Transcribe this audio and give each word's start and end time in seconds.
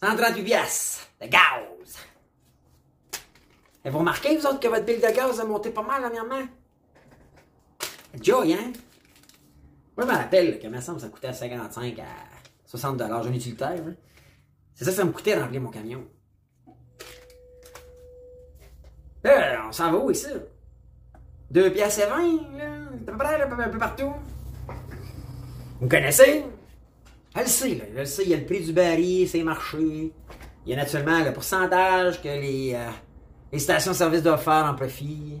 138 0.00 0.44
piastres 0.44 1.08
de 1.20 1.26
gaz. 1.26 1.98
Et 3.84 3.90
vous 3.90 3.98
remarquez, 3.98 4.36
vous 4.36 4.46
autres, 4.46 4.60
que 4.60 4.68
votre 4.68 4.84
bill 4.84 5.00
de 5.00 5.14
gaz 5.14 5.40
a 5.40 5.44
monté 5.44 5.70
pas 5.70 5.82
mal 5.82 6.00
dernièrement? 6.00 6.46
Joy, 8.20 8.54
hein? 8.54 8.72
Moi, 9.96 10.06
je 10.06 10.12
me 10.12 10.16
rappelle 10.16 10.60
que, 10.60 10.68
me 10.68 10.80
semble, 10.80 11.00
ça 11.00 11.08
coûtait 11.08 11.32
55 11.32 11.98
à 11.98 12.04
60 12.66 12.96
dollars, 12.96 13.26
un 13.26 13.32
utilitaire. 13.32 13.70
hein? 13.70 13.94
C'est 14.74 14.84
ça 14.84 14.90
que 14.92 14.96
ça 14.96 15.04
me 15.04 15.10
coûtait 15.10 15.40
remplir 15.40 15.60
mon 15.60 15.70
camion. 15.70 16.06
Là, 19.24 19.64
on 19.66 19.72
s'en 19.72 19.90
va 19.90 19.98
où 19.98 20.10
ici? 20.10 20.28
2 21.50 21.72
piastres 21.72 22.02
et 22.02 22.06
20, 22.06 22.56
là? 22.56 22.64
C'est 22.98 23.08
à 23.08 23.12
peu 23.12 23.18
près, 23.18 23.38
là, 23.38 23.48
un 23.50 23.68
peu 23.68 23.78
partout. 23.78 24.14
Vous 25.80 25.88
connaissez? 25.88 26.44
Elle 27.38 27.44
le 27.44 27.50
sait. 27.50 27.80
Elle 27.80 27.96
le 27.96 28.04
sait, 28.04 28.24
il 28.24 28.30
y 28.30 28.34
a 28.34 28.36
le 28.36 28.44
prix 28.44 28.60
du 28.60 28.72
baril, 28.72 29.28
c'est 29.28 29.44
marché. 29.44 30.12
Il 30.66 30.70
y 30.70 30.72
a 30.72 30.76
naturellement 30.76 31.24
le 31.24 31.32
pourcentage 31.32 32.20
que 32.20 32.28
les, 32.28 32.74
euh, 32.74 33.58
stations-service 33.58 34.24
doivent 34.24 34.42
faire 34.42 34.66
en 34.68 34.74
profit. 34.74 35.40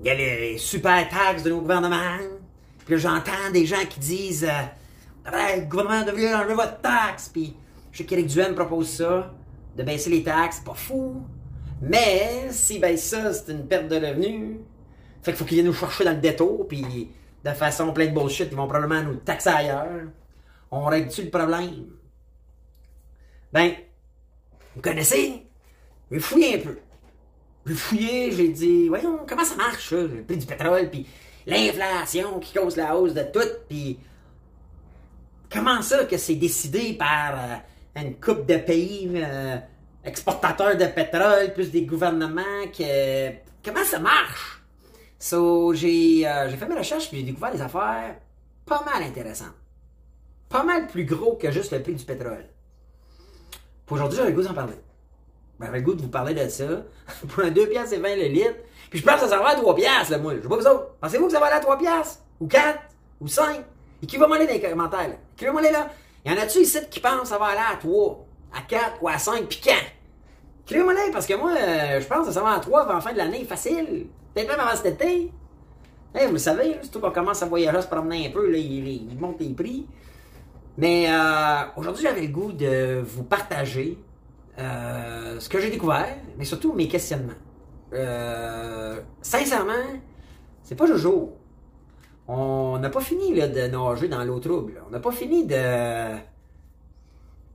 Il 0.00 0.06
y 0.06 0.10
a 0.10 0.14
les 0.14 0.58
super 0.58 1.08
taxes 1.08 1.42
de 1.42 1.48
nos 1.48 1.62
gouvernements. 1.62 2.18
Puis 2.84 2.98
j'entends 2.98 3.50
des 3.50 3.64
gens 3.64 3.82
qui 3.88 3.98
disent 3.98 4.44
euh, 4.44 5.30
Ouais, 5.32 5.60
le 5.60 5.66
gouvernement 5.66 6.04
devrait 6.04 6.34
enlever 6.34 6.54
votre 6.54 6.82
taxe. 6.82 7.30
Puis 7.32 7.56
je 7.90 7.98
sais 7.98 8.04
qu'Éric 8.04 8.26
Duhem 8.26 8.54
propose 8.54 8.90
ça, 8.90 9.32
de 9.74 9.82
baisser 9.82 10.10
les 10.10 10.22
taxes. 10.22 10.60
Pas 10.60 10.74
fou. 10.74 11.22
Mais 11.80 12.48
si 12.50 12.78
baisse 12.78 13.08
ça, 13.08 13.32
c'est 13.32 13.52
une 13.52 13.66
perte 13.66 13.88
de 13.88 13.96
revenus. 13.96 14.58
Fait 15.22 15.30
qu'il 15.30 15.38
faut 15.38 15.44
qu'ils 15.46 15.56
viennent 15.56 15.66
nous 15.68 15.72
chercher 15.72 16.04
dans 16.04 16.10
le 16.10 16.20
détour. 16.20 16.68
Puis 16.68 17.08
de 17.42 17.50
façon 17.52 17.90
pleine 17.94 18.12
de 18.12 18.20
bullshit, 18.20 18.48
ils 18.50 18.56
vont 18.56 18.68
probablement 18.68 19.02
nous 19.02 19.16
taxer 19.16 19.48
ailleurs. 19.48 19.88
On 20.74 20.86
règle-tu 20.86 21.24
le 21.24 21.30
problème? 21.30 21.86
Ben, 23.52 23.74
vous 24.74 24.80
connaissez? 24.80 25.46
J'ai 26.10 26.18
fouillé 26.18 26.56
un 26.56 26.60
peu. 26.60 26.78
J'ai 27.66 27.74
fouillé, 27.74 28.32
j'ai 28.32 28.48
dit, 28.48 28.88
voyons, 28.88 29.18
comment 29.28 29.44
ça 29.44 29.54
marche, 29.54 29.90
ça, 29.90 29.96
le 29.96 30.24
prix 30.24 30.38
du 30.38 30.46
pétrole, 30.46 30.88
puis 30.90 31.06
l'inflation 31.46 32.40
qui 32.40 32.54
cause 32.54 32.76
la 32.76 32.96
hausse 32.96 33.12
de 33.12 33.22
tout, 33.22 33.48
puis 33.68 33.98
comment 35.52 35.82
ça 35.82 36.06
que 36.06 36.16
c'est 36.16 36.36
décidé 36.36 36.94
par 36.94 37.34
euh, 37.34 38.00
une 38.00 38.18
coupe 38.18 38.46
de 38.46 38.56
pays 38.56 39.10
euh, 39.14 39.58
exportateurs 40.02 40.76
de 40.78 40.86
pétrole, 40.86 41.52
plus 41.52 41.70
des 41.70 41.82
gouvernements, 41.82 42.66
que 42.76 43.30
comment 43.62 43.84
ça 43.84 43.98
marche? 43.98 44.62
So, 45.18 45.74
j'ai 45.74 46.26
euh, 46.26 46.48
j'ai 46.48 46.56
fait 46.56 46.66
mes 46.66 46.78
recherches, 46.78 47.10
puis 47.10 47.18
j'ai 47.18 47.24
découvert 47.24 47.52
des 47.52 47.60
affaires 47.60 48.16
pas 48.64 48.82
mal 48.84 49.02
intéressantes. 49.02 49.61
Pas 50.52 50.62
mal 50.64 50.86
plus 50.86 51.04
gros 51.04 51.34
que 51.36 51.50
juste 51.50 51.72
le 51.72 51.82
prix 51.82 51.94
du 51.94 52.04
pétrole. 52.04 52.44
Puis 53.86 53.94
aujourd'hui, 53.94 54.18
j'avais 54.18 54.30
le 54.30 54.36
goût 54.36 54.42
d'en 54.42 54.54
parler. 54.54 54.74
Ben, 55.58 55.66
j'avais 55.66 55.78
le 55.78 55.84
goût 55.84 55.94
de 55.94 56.02
vous 56.02 56.08
parler 56.08 56.34
de 56.34 56.48
ça. 56.48 56.64
Pour 57.28 57.44
un 57.44 57.50
2 57.50 57.66
piastres 57.68 57.94
et 57.94 57.98
20 57.98 58.16
le 58.16 58.22
litre. 58.28 58.54
Puis 58.90 58.98
je 59.00 59.04
pense 59.04 59.20
que 59.20 59.26
ça 59.28 59.38
va 59.38 59.48
à 59.50 59.54
3 59.54 59.74
piastres, 59.74 60.12
là, 60.12 60.18
moi. 60.18 60.34
Je 60.36 60.42
sais 60.42 60.48
pas 60.48 60.56
vous 60.56 60.66
autres. 60.66 60.94
Pensez-vous 61.00 61.26
que 61.26 61.32
ça 61.32 61.40
va 61.40 61.46
aller 61.46 61.56
à 61.56 61.60
3 61.60 61.78
piastres? 61.78 62.20
Ou 62.40 62.46
4? 62.46 62.78
Ou 63.20 63.28
5? 63.28 63.64
Écrivez-moi 64.02 64.38
les 64.38 64.46
dans 64.46 64.52
les 64.52 64.60
commentaires, 64.60 65.08
là? 65.08 65.14
Écrivez-moi 65.34 65.62
les 65.62 65.70
là? 65.70 65.88
Y 66.24 66.30
en 66.30 66.36
a-tu 66.36 66.58
ici 66.58 66.78
qui 66.90 67.00
pensent 67.00 67.22
que 67.22 67.28
ça 67.28 67.38
va 67.38 67.46
aller 67.46 67.60
à 67.72 67.76
3, 67.76 68.26
à 68.56 68.60
4 68.68 69.02
ou 69.02 69.08
à 69.08 69.18
5, 69.18 69.46
puis 69.48 69.60
quand? 69.64 69.72
Écrivez-moi 70.66 70.94
les, 70.94 71.10
parce 71.12 71.26
que 71.26 71.34
moi, 71.34 71.52
euh, 71.56 72.00
je 72.00 72.06
pense 72.06 72.26
que 72.26 72.32
ça 72.32 72.42
va 72.42 72.50
à 72.52 72.60
3 72.60 72.82
avant 72.82 72.94
la 72.94 73.00
fin 73.00 73.12
de 73.12 73.18
l'année, 73.18 73.44
facile. 73.44 74.06
Peut-être 74.34 74.48
même 74.48 74.60
avant 74.60 74.76
cet 74.76 74.86
été. 75.00 75.32
Hey, 76.14 76.26
vous 76.26 76.32
le 76.34 76.38
savez, 76.38 76.78
surtout 76.82 77.00
qu'on 77.00 77.10
commence 77.10 77.42
à 77.42 77.46
voyager, 77.46 77.76
à 77.76 77.82
se 77.82 77.86
promener 77.88 78.28
un 78.28 78.30
peu, 78.30 78.50
là, 78.50 78.58
il, 78.58 78.86
il- 78.88 79.12
il 79.12 79.18
monte 79.18 79.40
les 79.40 79.50
prix. 79.54 79.86
Mais 80.78 81.06
euh, 81.08 81.62
aujourd'hui, 81.76 82.02
j'avais 82.02 82.22
le 82.22 82.28
goût 82.28 82.52
de 82.52 83.02
vous 83.04 83.24
partager 83.24 83.98
euh, 84.58 85.38
ce 85.38 85.48
que 85.48 85.58
j'ai 85.60 85.70
découvert, 85.70 86.16
mais 86.38 86.44
surtout 86.44 86.72
mes 86.72 86.88
questionnements. 86.88 87.32
Euh, 87.92 89.00
sincèrement, 89.20 89.72
c'est 90.62 90.74
pas 90.74 90.86
Jojo. 90.86 91.36
On 92.28 92.78
n'a 92.78 92.88
pas 92.88 93.00
fini 93.00 93.34
là, 93.34 93.48
de 93.48 93.60
nager 93.66 94.08
dans 94.08 94.24
l'eau 94.24 94.38
trouble. 94.40 94.82
On 94.86 94.90
n'a 94.90 95.00
pas 95.00 95.12
fini 95.12 95.44
de- 95.46 96.16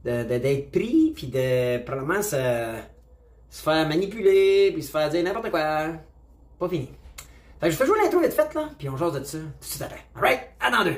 d'être 0.06 0.72
pris, 0.72 1.12
puis 1.16 1.28
de 1.28 1.84
probablement 1.84 2.22
se, 2.22 2.76
se 3.50 3.62
faire 3.64 3.88
manipuler, 3.88 4.72
puis 4.74 4.84
se 4.84 4.92
faire 4.92 5.10
dire 5.10 5.24
n'importe 5.24 5.50
quoi. 5.50 5.88
Pas 6.60 6.70
fini. 6.70 6.90
Fait 7.60 7.68
que 7.68 7.72
je 7.72 7.78
fais 7.78 7.86
jouer 7.88 7.98
l'intro 8.04 8.20
vite 8.20 8.34
faite, 8.34 8.54
là, 8.54 8.70
puis 8.78 8.88
on 8.90 8.98
jase 8.98 9.14
de 9.20 9.24
ça 9.24 9.38
tout 9.40 9.44
de 9.60 9.66
suite 9.66 9.82
après. 9.82 10.06
Alright? 10.16 10.40
À 10.60 10.70
dans 10.70 10.84
deux! 10.84 10.98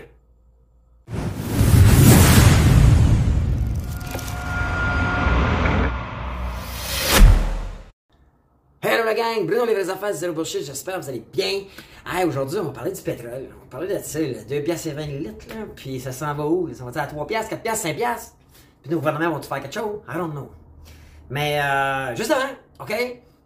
Bruno 9.44 9.66
les 9.66 9.74
vraies 9.74 9.90
affaires, 9.90 10.14
zéro 10.14 10.34
bullshit, 10.34 10.64
j'espère 10.66 10.96
que 10.96 11.02
vous 11.02 11.10
allez 11.10 11.24
bien. 11.34 11.64
Hey, 12.06 12.26
aujourd'hui, 12.26 12.58
on 12.60 12.66
va 12.66 12.72
parler 12.72 12.92
du 12.92 13.02
pétrole. 13.02 13.50
On 13.58 13.64
va 13.64 13.70
parler 13.70 13.94
de 13.94 14.00
ça, 14.02 14.20
là, 14.20 14.44
2 14.48 14.62
piastres 14.62 14.88
et 14.88 14.92
20 14.92 15.06
litres, 15.08 15.46
là, 15.50 15.66
puis 15.76 16.00
ça 16.00 16.14
s'en 16.14 16.34
va 16.34 16.46
où? 16.46 16.74
Ça 16.74 16.86
va 16.86 17.02
à 17.02 17.06
3 17.06 17.28
piastres, 17.28 17.50
4 17.50 17.62
piastres, 17.62 17.84
5 17.88 17.96
piastres? 17.98 18.36
Puis 18.82 18.92
nos 18.92 19.00
gouvernements 19.00 19.32
vont-tu 19.32 19.50
faire 19.50 19.62
quelque 19.62 19.74
chose? 19.74 20.00
I 20.08 20.16
don't 20.16 20.32
know. 20.32 20.50
Mais, 21.30 21.60
euh, 21.60 22.16
juste 22.16 22.32
avant, 22.32 22.54
OK? 22.80 22.94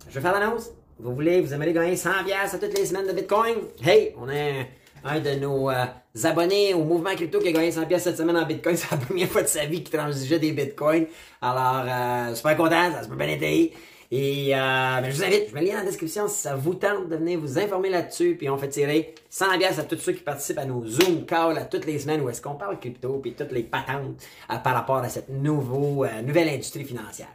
Je 0.07 0.13
vais 0.13 0.21
faire 0.21 0.39
l'annonce. 0.39 0.69
Vous 0.99 1.15
voulez, 1.15 1.41
vous 1.41 1.53
aimeriez 1.53 1.73
gagner 1.73 1.95
100 1.95 2.23
piastres 2.23 2.55
à 2.55 2.59
toutes 2.59 2.77
les 2.77 2.85
semaines 2.85 3.07
de 3.07 3.13
Bitcoin? 3.13 3.55
Hey, 3.83 4.13
on 4.19 4.29
a 4.29 4.65
un 5.05 5.19
de 5.19 5.31
nos 5.31 5.71
euh, 5.71 5.85
abonnés 6.23 6.75
au 6.75 6.83
mouvement 6.83 7.15
crypto 7.15 7.39
qui 7.39 7.47
a 7.47 7.51
gagné 7.51 7.71
100 7.71 7.87
piastres 7.87 8.09
cette 8.09 8.17
semaine 8.19 8.37
en 8.37 8.45
Bitcoin. 8.45 8.77
C'est 8.77 8.91
la 8.91 8.97
première 8.97 9.27
fois 9.27 9.41
de 9.41 9.47
sa 9.47 9.65
vie 9.65 9.83
qu'il 9.83 9.97
transigeait 9.97 10.39
des 10.39 10.51
Bitcoins. 10.51 11.07
Alors, 11.41 11.83
euh, 11.87 12.35
super 12.35 12.55
content, 12.55 12.91
ça 12.91 13.03
se 13.03 13.09
peut 13.09 13.15
bien 13.15 13.29
été. 13.29 13.73
Et 14.15 14.53
euh, 14.53 14.59
ben, 15.01 15.09
je 15.09 15.15
vous 15.15 15.23
invite, 15.23 15.49
je 15.49 15.55
mets 15.55 15.61
le 15.61 15.65
lien 15.65 15.73
dans 15.73 15.79
la 15.79 15.85
description 15.85 16.27
si 16.27 16.39
ça 16.39 16.55
vous 16.55 16.75
tente 16.75 17.09
de 17.09 17.15
venir 17.15 17.39
vous 17.39 17.57
informer 17.57 17.89
là-dessus. 17.89 18.35
Puis 18.37 18.47
on 18.47 18.59
fait 18.59 18.69
tirer 18.69 19.15
100 19.31 19.57
piastres 19.57 19.79
à 19.79 19.83
tous 19.85 19.97
ceux 19.97 20.11
qui 20.11 20.21
participent 20.21 20.59
à 20.59 20.65
nos 20.65 20.85
Zoom 20.85 21.25
calls 21.25 21.57
à 21.57 21.65
toutes 21.65 21.87
les 21.87 21.97
semaines 21.97 22.21
où 22.21 22.29
est-ce 22.29 22.39
qu'on 22.39 22.53
parle 22.53 22.79
crypto 22.79 23.17
puis 23.17 23.33
toutes 23.33 23.51
les 23.51 23.63
patentes 23.63 24.21
euh, 24.51 24.57
par 24.57 24.75
rapport 24.75 24.97
à 24.97 25.09
cette 25.09 25.29
nouveau, 25.29 26.05
euh, 26.05 26.21
nouvelle 26.21 26.47
industrie 26.47 26.85
financière. 26.85 27.33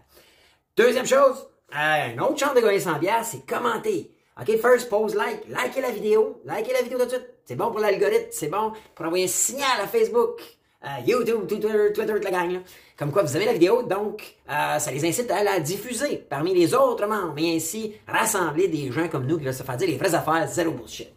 Deuxième 0.77 1.05
chose, 1.05 1.49
une 1.73 2.21
autre 2.21 2.39
chance 2.39 2.55
de 2.55 2.61
gagner 2.61 2.79
100 2.79 3.01
piastres, 3.01 3.33
c'est 3.33 3.45
commenter. 3.45 4.13
OK, 4.41 4.57
first, 4.61 4.89
pose 4.89 5.17
like, 5.17 5.49
likez 5.49 5.81
la 5.81 5.91
vidéo, 5.91 6.41
likez 6.45 6.73
la 6.73 6.83
vidéo 6.83 6.99
tout 7.01 7.07
de 7.07 7.11
suite. 7.11 7.29
C'est 7.45 7.57
bon 7.57 7.73
pour 7.73 7.81
l'algorithme, 7.81 8.29
c'est 8.31 8.47
bon 8.47 8.73
pour 8.95 9.05
envoyer 9.05 9.25
un 9.25 9.27
signal 9.27 9.81
à 9.83 9.89
Facebook, 9.89 10.41
euh, 10.85 10.89
YouTube, 11.07 11.47
Twitter, 11.49 11.93
Twitter, 11.93 12.13
toute 12.13 12.25
la 12.25 12.31
gang. 12.31 12.53
Là. 12.53 12.59
Comme 12.97 13.11
quoi, 13.11 13.23
vous 13.23 13.37
aimez 13.37 13.47
la 13.47 13.53
vidéo, 13.53 13.83
donc 13.83 14.23
euh, 14.49 14.79
ça 14.79 14.91
les 14.93 15.05
incite 15.05 15.31
à 15.31 15.43
la 15.43 15.59
diffuser 15.59 16.25
parmi 16.29 16.55
les 16.55 16.73
autres 16.73 17.07
membres 17.07 17.35
et 17.37 17.57
ainsi 17.57 17.95
rassembler 18.07 18.69
des 18.69 18.93
gens 18.93 19.09
comme 19.09 19.27
nous 19.27 19.39
qui 19.39 19.45
veulent 19.45 19.55
se 19.55 19.65
faire 19.65 19.77
dire 19.77 19.89
les 19.89 19.97
vraies 19.97 20.15
affaires, 20.15 20.47
zéro 20.47 20.71
bullshit. 20.71 21.09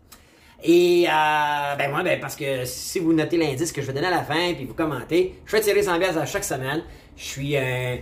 Et 0.63 1.05
euh, 1.07 1.75
ben 1.75 1.89
moi, 1.89 2.03
ben 2.03 2.19
parce 2.19 2.35
que 2.35 2.65
si 2.65 2.99
vous 2.99 3.13
notez 3.13 3.37
l'indice 3.37 3.71
que 3.71 3.81
je 3.81 3.87
vais 3.87 3.93
donner 3.93 4.07
à 4.07 4.11
la 4.11 4.23
fin, 4.23 4.53
puis 4.53 4.65
vous 4.65 4.73
commentez, 4.73 5.35
je 5.45 5.51
fais 5.51 5.61
tirer 5.61 5.81
100 5.81 5.99
pièces 5.99 6.17
à 6.17 6.25
chaque 6.25 6.43
semaine. 6.43 6.83
Je 7.15 7.23
suis 7.23 7.57
un, 7.57 7.97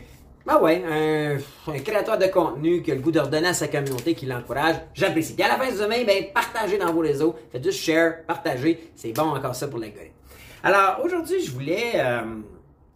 ben 0.45 0.59
ouais, 0.59 0.83
un, 0.85 1.79
créateur 1.79 2.17
de 2.17 2.27
contenu 2.27 2.81
qui 2.81 2.91
a 2.91 2.95
le 2.95 3.01
goût 3.01 3.11
de 3.11 3.19
redonner 3.19 3.49
à 3.49 3.53
sa 3.53 3.67
communauté, 3.67 4.13
qui 4.13 4.25
l'encourage. 4.25 4.75
J'apprécie. 4.93 5.35
Puis 5.35 5.43
à 5.43 5.47
la 5.47 5.55
fin 5.55 5.71
de 5.71 5.77
la 5.77 5.83
semaine, 5.85 6.05
ben 6.05 6.25
partagez 6.33 6.77
dans 6.77 6.91
vos 6.91 7.01
réseaux, 7.01 7.35
faites 7.51 7.63
juste 7.63 7.81
share, 7.81 8.25
partagez, 8.25 8.91
c'est 8.95 9.11
bon 9.11 9.23
encore 9.23 9.55
ça 9.55 9.67
pour 9.67 9.79
l'algorithme. 9.79 10.18
Alors 10.63 10.99
aujourd'hui, 11.03 11.41
je 11.41 11.51
voulais, 11.51 11.93
euh, 11.95 12.41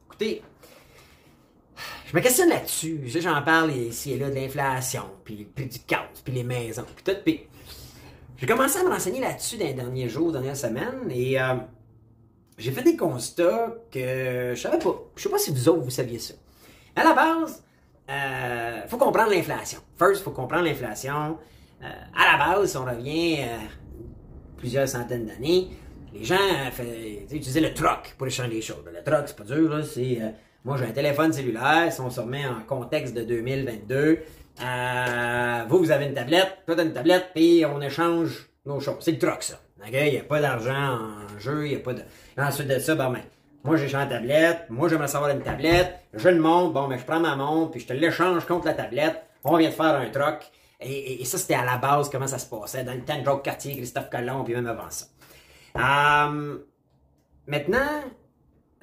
écoutez, 0.07 0.41
je 2.05 2.15
me 2.15 2.21
questionne 2.21 2.49
là-dessus. 2.49 3.01
J'en 3.07 3.41
parle 3.41 3.71
ici 3.71 4.13
et 4.13 4.17
là 4.17 4.29
de 4.29 4.35
l'inflation, 4.35 5.03
puis 5.23 5.45
prix 5.45 5.67
du 5.67 5.79
gaz, 5.87 6.21
puis 6.23 6.33
les 6.33 6.43
maisons, 6.43 6.85
puis 6.93 7.03
tout. 7.03 7.19
Puis 7.23 7.47
j'ai 8.37 8.45
commencé 8.45 8.79
à 8.79 8.83
me 8.83 8.89
renseigner 8.89 9.21
là-dessus 9.21 9.57
dans 9.57 9.65
les 9.65 9.73
derniers 9.73 10.09
jours, 10.09 10.33
dernières 10.33 10.57
semaines, 10.57 11.09
et 11.09 11.39
euh, 11.41 11.55
j'ai 12.57 12.71
fait 12.71 12.83
des 12.83 12.97
constats 12.97 13.73
que 13.89 14.51
je 14.53 14.59
savais 14.59 14.79
pas. 14.79 15.01
Je 15.15 15.23
sais 15.23 15.29
pas 15.29 15.37
si 15.37 15.51
vous 15.51 15.69
autres, 15.69 15.83
vous 15.83 15.89
saviez 15.89 16.19
ça. 16.19 16.33
À 16.97 17.05
la 17.05 17.13
base, 17.13 17.63
euh, 18.09 18.81
faut 18.89 18.97
comprendre 18.97 19.31
l'inflation. 19.31 19.79
First, 19.97 20.21
faut 20.21 20.31
comprendre 20.31 20.65
l'inflation. 20.65 21.37
Euh, 21.81 21.87
à 22.15 22.37
la 22.37 22.45
base, 22.45 22.75
on 22.75 22.83
revient 22.83 23.39
plusieurs 24.57 24.87
centaines 24.87 25.25
d'années, 25.25 25.69
les 26.13 26.23
gens 26.23 26.35
euh, 26.79 27.15
utilisaient 27.31 27.61
le 27.61 27.73
troc 27.73 28.15
pour 28.17 28.27
échanger 28.27 28.49
les 28.49 28.61
choses. 28.61 28.83
Le 28.85 29.03
troc, 29.03 29.23
c'est 29.27 29.35
pas 29.35 29.43
dur, 29.43 29.69
là. 29.69 29.83
C'est, 29.83 30.19
euh, 30.21 30.29
moi, 30.63 30.77
j'ai 30.77 30.85
un 30.85 30.91
téléphone 30.91 31.33
cellulaire. 31.33 31.91
Si 31.91 31.99
on 32.01 32.09
se 32.09 32.19
remet 32.19 32.45
en 32.45 32.61
contexte 32.67 33.13
de 33.13 33.23
2022, 33.23 34.19
euh, 34.61 35.63
vous, 35.67 35.79
vous 35.79 35.91
avez 35.91 36.05
une 36.05 36.13
tablette, 36.13 36.59
toi, 36.65 36.75
t'as 36.75 36.83
une 36.83 36.93
tablette, 36.93 37.27
puis 37.33 37.65
on 37.65 37.81
échange 37.81 38.49
nos 38.65 38.79
choses. 38.79 38.97
C'est 39.01 39.11
le 39.11 39.19
troc, 39.19 39.43
ça. 39.43 39.59
Il 39.85 39.91
n'y 40.11 40.17
a 40.17 40.23
pas 40.23 40.39
d'argent 40.39 40.99
en 40.99 41.39
jeu, 41.39 41.65
il 41.65 41.69
n'y 41.71 41.75
a 41.75 41.79
pas 41.79 41.93
de... 41.93 42.01
Ensuite 42.37 42.67
de 42.69 42.79
ça, 42.79 42.95
ben, 42.95 43.09
ben, 43.11 43.19
moi, 43.65 43.75
j'ai 43.75 43.87
la 43.89 44.05
tablette, 44.05 44.61
moi, 44.69 44.87
j'aimerais 44.87 45.09
savoir 45.09 45.31
une 45.31 45.41
tablette, 45.41 45.93
je 46.13 46.29
une 46.29 46.37
montre, 46.37 46.71
bon, 46.73 46.87
ben, 46.87 46.97
je 46.97 47.03
prends 47.03 47.19
ma 47.19 47.35
montre, 47.35 47.71
puis 47.71 47.81
je 47.81 47.87
te 47.87 47.93
l'échange 47.93 48.45
contre 48.45 48.65
la 48.67 48.73
tablette, 48.73 49.21
on 49.43 49.57
vient 49.57 49.67
de 49.69 49.73
faire 49.73 49.95
un 49.95 50.09
troc. 50.09 50.39
Et, 50.79 50.91
et- 50.91 51.21
et 51.21 51.25
ça, 51.25 51.37
c'était 51.37 51.53
à 51.55 51.65
la 51.65 51.77
base 51.77 52.09
comment 52.09 52.27
ça 52.27 52.37
se 52.37 52.45
passait, 52.49 52.83
dans 52.85 52.93
le 52.93 53.01
temps 53.01 53.19
de 53.19 53.25
Jacques 53.25 53.43
Cartier, 53.43 53.75
Christophe 53.75 54.09
Colomb, 54.09 54.43
puis 54.45 54.53
même 54.53 54.67
avant 54.67 54.89
ça. 54.89 55.05
Euh, 55.77 56.57
maintenant, 57.47 58.01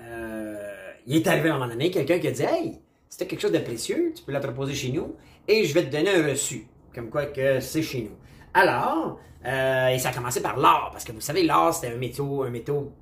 euh, 0.00 0.92
il 1.06 1.16
est 1.16 1.26
arrivé 1.26 1.50
à 1.50 1.54
un 1.54 1.58
moment 1.58 1.70
donné 1.70 1.90
quelqu'un 1.90 2.18
qui 2.18 2.28
a 2.28 2.30
dit 2.30 2.42
Hey, 2.42 2.80
tu 3.16 3.26
quelque 3.26 3.40
chose 3.40 3.52
de 3.52 3.58
précieux, 3.58 4.12
tu 4.14 4.22
peux 4.22 4.32
l'entreposer 4.32 4.74
chez 4.74 4.90
nous 4.90 5.16
et 5.46 5.64
je 5.64 5.74
vais 5.74 5.84
te 5.84 5.90
donner 5.90 6.10
un 6.10 6.26
reçu. 6.26 6.66
Comme 6.94 7.10
quoi 7.10 7.26
que 7.26 7.60
c'est 7.60 7.82
chez 7.82 8.02
nous. 8.02 8.16
Alors, 8.52 9.20
euh, 9.46 9.88
et 9.88 9.98
ça 9.98 10.10
a 10.10 10.12
commencé 10.12 10.42
par 10.42 10.58
l'or, 10.58 10.90
parce 10.92 11.04
que 11.04 11.12
vous 11.12 11.20
savez, 11.20 11.44
l'or, 11.44 11.72
c'était 11.72 11.94
un 11.94 11.96
métaux, 11.96 12.42
un 12.42 12.52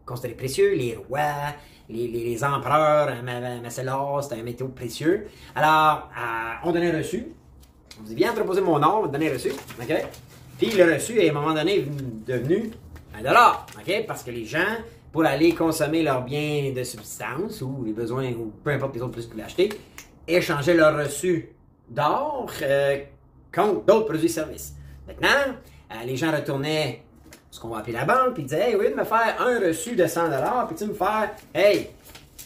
considéré 0.05 0.35
précieux. 0.35 0.75
Les 0.75 0.95
rois, 0.95 1.55
les, 1.89 2.45
empereurs 2.45 3.11
c'est 3.69 3.85
l'or, 3.85 4.23
c'était 4.23 4.41
un 4.41 4.45
métaux 4.45 4.69
précieux. 4.69 5.27
Alors, 5.55 6.11
on 6.65 6.73
donnait 6.73 6.91
un 6.93 6.99
reçu. 6.99 7.27
On 7.99 8.05
dit, 8.05 8.15
viens 8.15 8.31
entreposer 8.31 8.61
mon 8.61 8.81
or, 8.83 8.99
on 8.99 9.03
va 9.03 9.09
te 9.09 9.13
donner 9.13 9.31
un 9.31 9.33
reçu. 9.33 9.51
OK? 9.51 10.07
Puis 10.59 10.73
le 10.73 10.93
reçu, 10.93 11.19
est 11.19 11.29
à 11.29 11.31
un 11.31 11.35
moment 11.35 11.55
donné, 11.55 11.87
devenu 12.27 12.71
dollar. 13.23 13.67
Parce 14.07 14.23
que 14.23 14.31
les 14.31 14.45
gens, 14.45 14.77
pour 15.13 15.25
aller 15.25 15.55
consommer 15.55 16.03
leurs 16.03 16.23
biens 16.23 16.73
de 16.75 16.83
subsistance 16.85 17.63
ou 17.63 17.83
les 17.85 17.93
besoins, 17.93 18.31
ou 18.33 18.53
peu 18.63 18.71
importe 18.71 18.95
les 18.95 19.03
autres 19.03 19.13
plus 19.13 19.27
qu'ils 19.27 19.39
l'acheter, 19.39 19.71
échangeaient 20.27 20.75
leur 20.75 20.97
reçu 20.97 21.51
d'or 21.89 22.51
euh, 22.63 22.99
contre 23.55 23.85
d'autres 23.85 24.07
produits 24.07 24.27
et 24.27 24.29
services. 24.29 24.75
Maintenant, 25.07 25.55
euh, 25.93 26.05
les 26.05 26.17
gens 26.17 26.33
retournaient 26.33 27.03
ce 27.51 27.61
qu'on 27.61 27.69
va 27.69 27.79
appeler 27.79 27.95
la 27.95 28.05
banque, 28.05 28.35
puis 28.35 28.43
disaient, 28.43 28.71
hey, 28.71 28.77
lieu 28.77 28.91
de 28.91 28.95
me 28.95 29.05
faire 29.05 29.37
un 29.41 29.59
reçu 29.59 29.97
de 29.97 30.07
100 30.07 30.29
puis 30.67 30.77
tu 30.77 30.85
me 30.85 30.93
faire, 30.93 31.31
hey, 31.55 31.89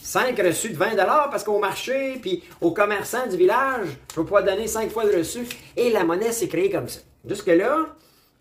5 0.03 0.37
reçus 0.39 0.71
de 0.71 0.77
20 0.77 0.97
parce 1.31 1.45
qu'au 1.45 1.59
marché, 1.59 2.19
puis 2.21 2.43
aux 2.61 2.73
commerçants 2.73 3.27
du 3.29 3.37
village, 3.37 3.87
je 4.11 4.21
vais 4.21 4.25
pouvoir 4.25 4.45
donner 4.45 4.67
5 4.67 4.91
fois 4.91 5.07
de 5.07 5.17
reçu. 5.17 5.47
Et 5.77 5.91
la 5.91 6.05
monnaie 6.05 6.33
s'est 6.33 6.49
créée 6.49 6.71
comme 6.71 6.89
ça. 6.89 7.01
Jusque-là, 7.25 7.87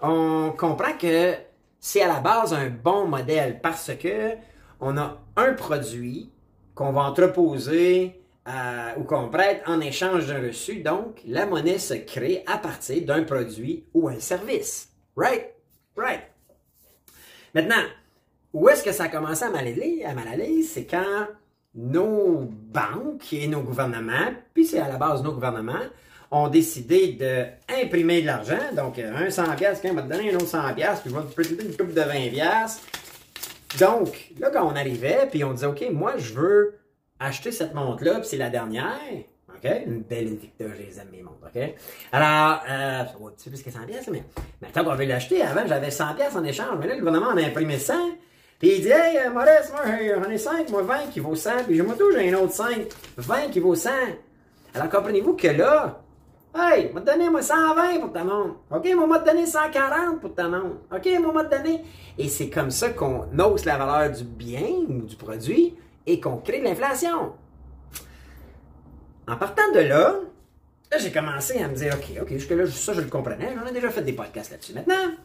on 0.02 0.52
comprend 0.58 0.94
que 1.00 1.34
c'est 1.82 2.02
à 2.02 2.08
la 2.08 2.20
base 2.20 2.54
un 2.54 2.70
bon 2.70 3.08
modèle 3.08 3.60
parce 3.60 3.92
que 3.96 4.36
on 4.80 4.98
a 4.98 5.20
un 5.36 5.54
produit 5.54 6.32
qu'on 6.76 6.92
va 6.92 7.02
entreposer 7.02 8.22
euh, 8.48 8.92
ou 8.98 9.04
qu'on 9.04 9.30
prête 9.30 9.62
en 9.68 9.82
échange 9.82 10.28
d'un 10.28 10.42
reçu. 10.42 10.78
Donc, 10.78 11.22
la 11.26 11.46
monnaie 11.46 11.80
se 11.80 11.96
crée 11.96 12.44
à 12.48 12.58
partir 12.58 13.06
d'un 13.06 13.24
produit 13.24 13.86
ou 13.94 14.08
un 14.08 14.20
service. 14.20 14.90
Right? 15.16 15.54
Right. 15.98 16.22
Maintenant, 17.54 17.84
où 18.54 18.70
est-ce 18.70 18.84
que 18.84 18.92
ça 18.92 19.04
a 19.04 19.10
commencé 19.10 19.44
à 19.44 19.50
mal 19.50 19.68
aller? 19.68 20.04
À 20.06 20.14
mal 20.14 20.28
aller, 20.28 20.64
c'est 20.64 20.86
quand 20.86 21.28
nos 21.74 22.50
banques 22.50 23.32
et 23.34 23.48
nos 23.48 23.62
gouvernements, 23.62 24.34
puis 24.54 24.66
c'est 24.66 24.80
à 24.80 24.88
la 24.88 24.98
base 24.98 25.24
nos 25.24 25.34
gouvernements, 25.34 25.88
ont 26.32 26.48
décidé 26.48 27.10
d'imprimer 27.10 28.22
de 28.22 28.28
l'argent. 28.28 28.74
Donc, 28.76 28.98
un 28.98 29.30
100 29.30 29.56
pièces, 29.56 29.82
on 29.84 29.94
va 29.94 30.02
te 30.02 30.08
donner 30.08 30.32
un 30.32 30.36
autre 30.36 30.48
100 30.48 30.74
pièces, 30.74 31.02
puis 31.02 31.12
je 31.12 31.16
vais 31.16 31.24
te 31.24 31.34
prêter 31.34 31.64
une 31.64 31.76
coupe 31.76 31.94
de 31.94 32.02
20 32.02 32.30
pièces. 32.30 32.82
Donc, 33.80 34.32
là, 34.40 34.50
quand 34.52 34.66
on 34.66 34.76
arrivait, 34.76 35.28
puis 35.30 35.44
on 35.44 35.54
disait, 35.54 35.68
OK, 35.68 35.84
moi, 35.92 36.14
je 36.18 36.34
veux 36.34 36.76
acheter 37.20 37.52
cette 37.52 37.74
montre-là, 37.74 38.16
puis 38.20 38.28
c'est 38.30 38.38
la 38.38 38.50
dernière. 38.50 38.98
OK? 39.50 39.72
Une 39.86 40.02
belle 40.02 40.28
Invicta, 40.28 40.66
je 40.74 40.82
les 40.82 41.00
aime, 41.00 41.10
mes 41.12 41.22
montres. 41.22 41.38
OK? 41.54 41.62
Alors, 42.12 42.62
euh, 42.70 43.06
ça 43.06 43.14
va 43.20 43.32
plus 43.50 43.64
que 43.64 43.72
100 43.72 43.86
pièces, 43.86 44.08
mais, 44.10 44.24
mais 44.62 44.70
tant 44.70 44.84
qu'on 44.84 44.96
veut 44.96 45.06
l'acheter, 45.06 45.42
avant, 45.42 45.68
j'avais 45.68 45.92
100 45.92 46.16
pièces 46.16 46.36
en 46.36 46.44
échange. 46.44 46.78
Mais 46.80 46.88
là, 46.88 46.94
le 46.96 47.00
gouvernement 47.00 47.28
en 47.28 47.38
a 47.38 47.42
imprimé 47.42 47.78
100. 47.78 47.94
Puis 48.60 48.76
il 48.76 48.82
dit, 48.82 48.90
hey, 48.90 49.18
euh, 49.18 49.32
Maurice, 49.32 49.72
moi, 49.72 49.82
j'en 50.24 50.30
ai 50.30 50.38
5, 50.38 50.70
moi 50.70 50.84
20 50.84 51.08
qui 51.12 51.20
vaut 51.20 51.36
100. 51.36 51.64
Puis 51.66 51.76
j'ai 51.76 51.82
moi 51.82 51.96
j'ai 52.14 52.34
un 52.34 52.38
autre 52.40 52.54
5, 52.54 52.88
20 53.18 53.50
qui 53.50 53.60
vaut 53.60 53.76
100. 53.76 53.90
Alors, 54.74 54.90
comprenez-vous 54.90 55.36
que 55.36 55.48
là, 55.48 56.02
Hey, 56.54 56.92
m'a 56.94 57.00
donné 57.00 57.30
moi 57.30 57.42
120 57.42 58.00
pour 58.02 58.12
ta 58.12 58.26
montre. 58.26 58.56
OK, 58.72 58.94
m'a 58.94 59.20
donné 59.20 59.46
140 59.46 60.20
pour 60.20 60.34
ta 60.36 60.50
montre. 60.50 60.82
OK, 60.94 61.34
m'a 61.34 61.44
donné. 61.44 61.82
Et 62.18 62.28
c'est 62.28 62.50
comme 62.50 62.72
ça 62.72 62.90
qu'on 62.90 63.28
hausse 63.40 63.64
la 63.64 63.78
valeur 63.78 64.12
du 64.12 64.26
bien 64.26 64.68
ou 64.90 65.02
du 65.04 65.16
produit 65.16 65.76
et 66.06 66.20
qu'on 66.20 66.38
crée 66.38 66.60
de 66.60 66.66
l'inflation. 66.66 67.34
En 69.28 69.38
partant 69.38 69.72
de 69.74 69.80
là, 69.80 70.16
là 70.92 70.98
j'ai 70.98 71.12
commencé 71.12 71.62
à 71.62 71.70
me 71.70 71.76
dire, 71.76 71.96
OK, 71.96 72.22
OK, 72.22 72.30
jusque-là, 72.34 72.68
ça, 72.68 72.94
je 72.94 73.02
le 73.02 73.08
comprenais. 73.08 73.56
J'en 73.58 73.66
ai 73.66 73.72
déjà 73.72 73.90
fait 73.90 74.02
des 74.02 74.14
podcasts 74.14 74.52
là-dessus. 74.52 74.74
Maintenant, 74.74 75.16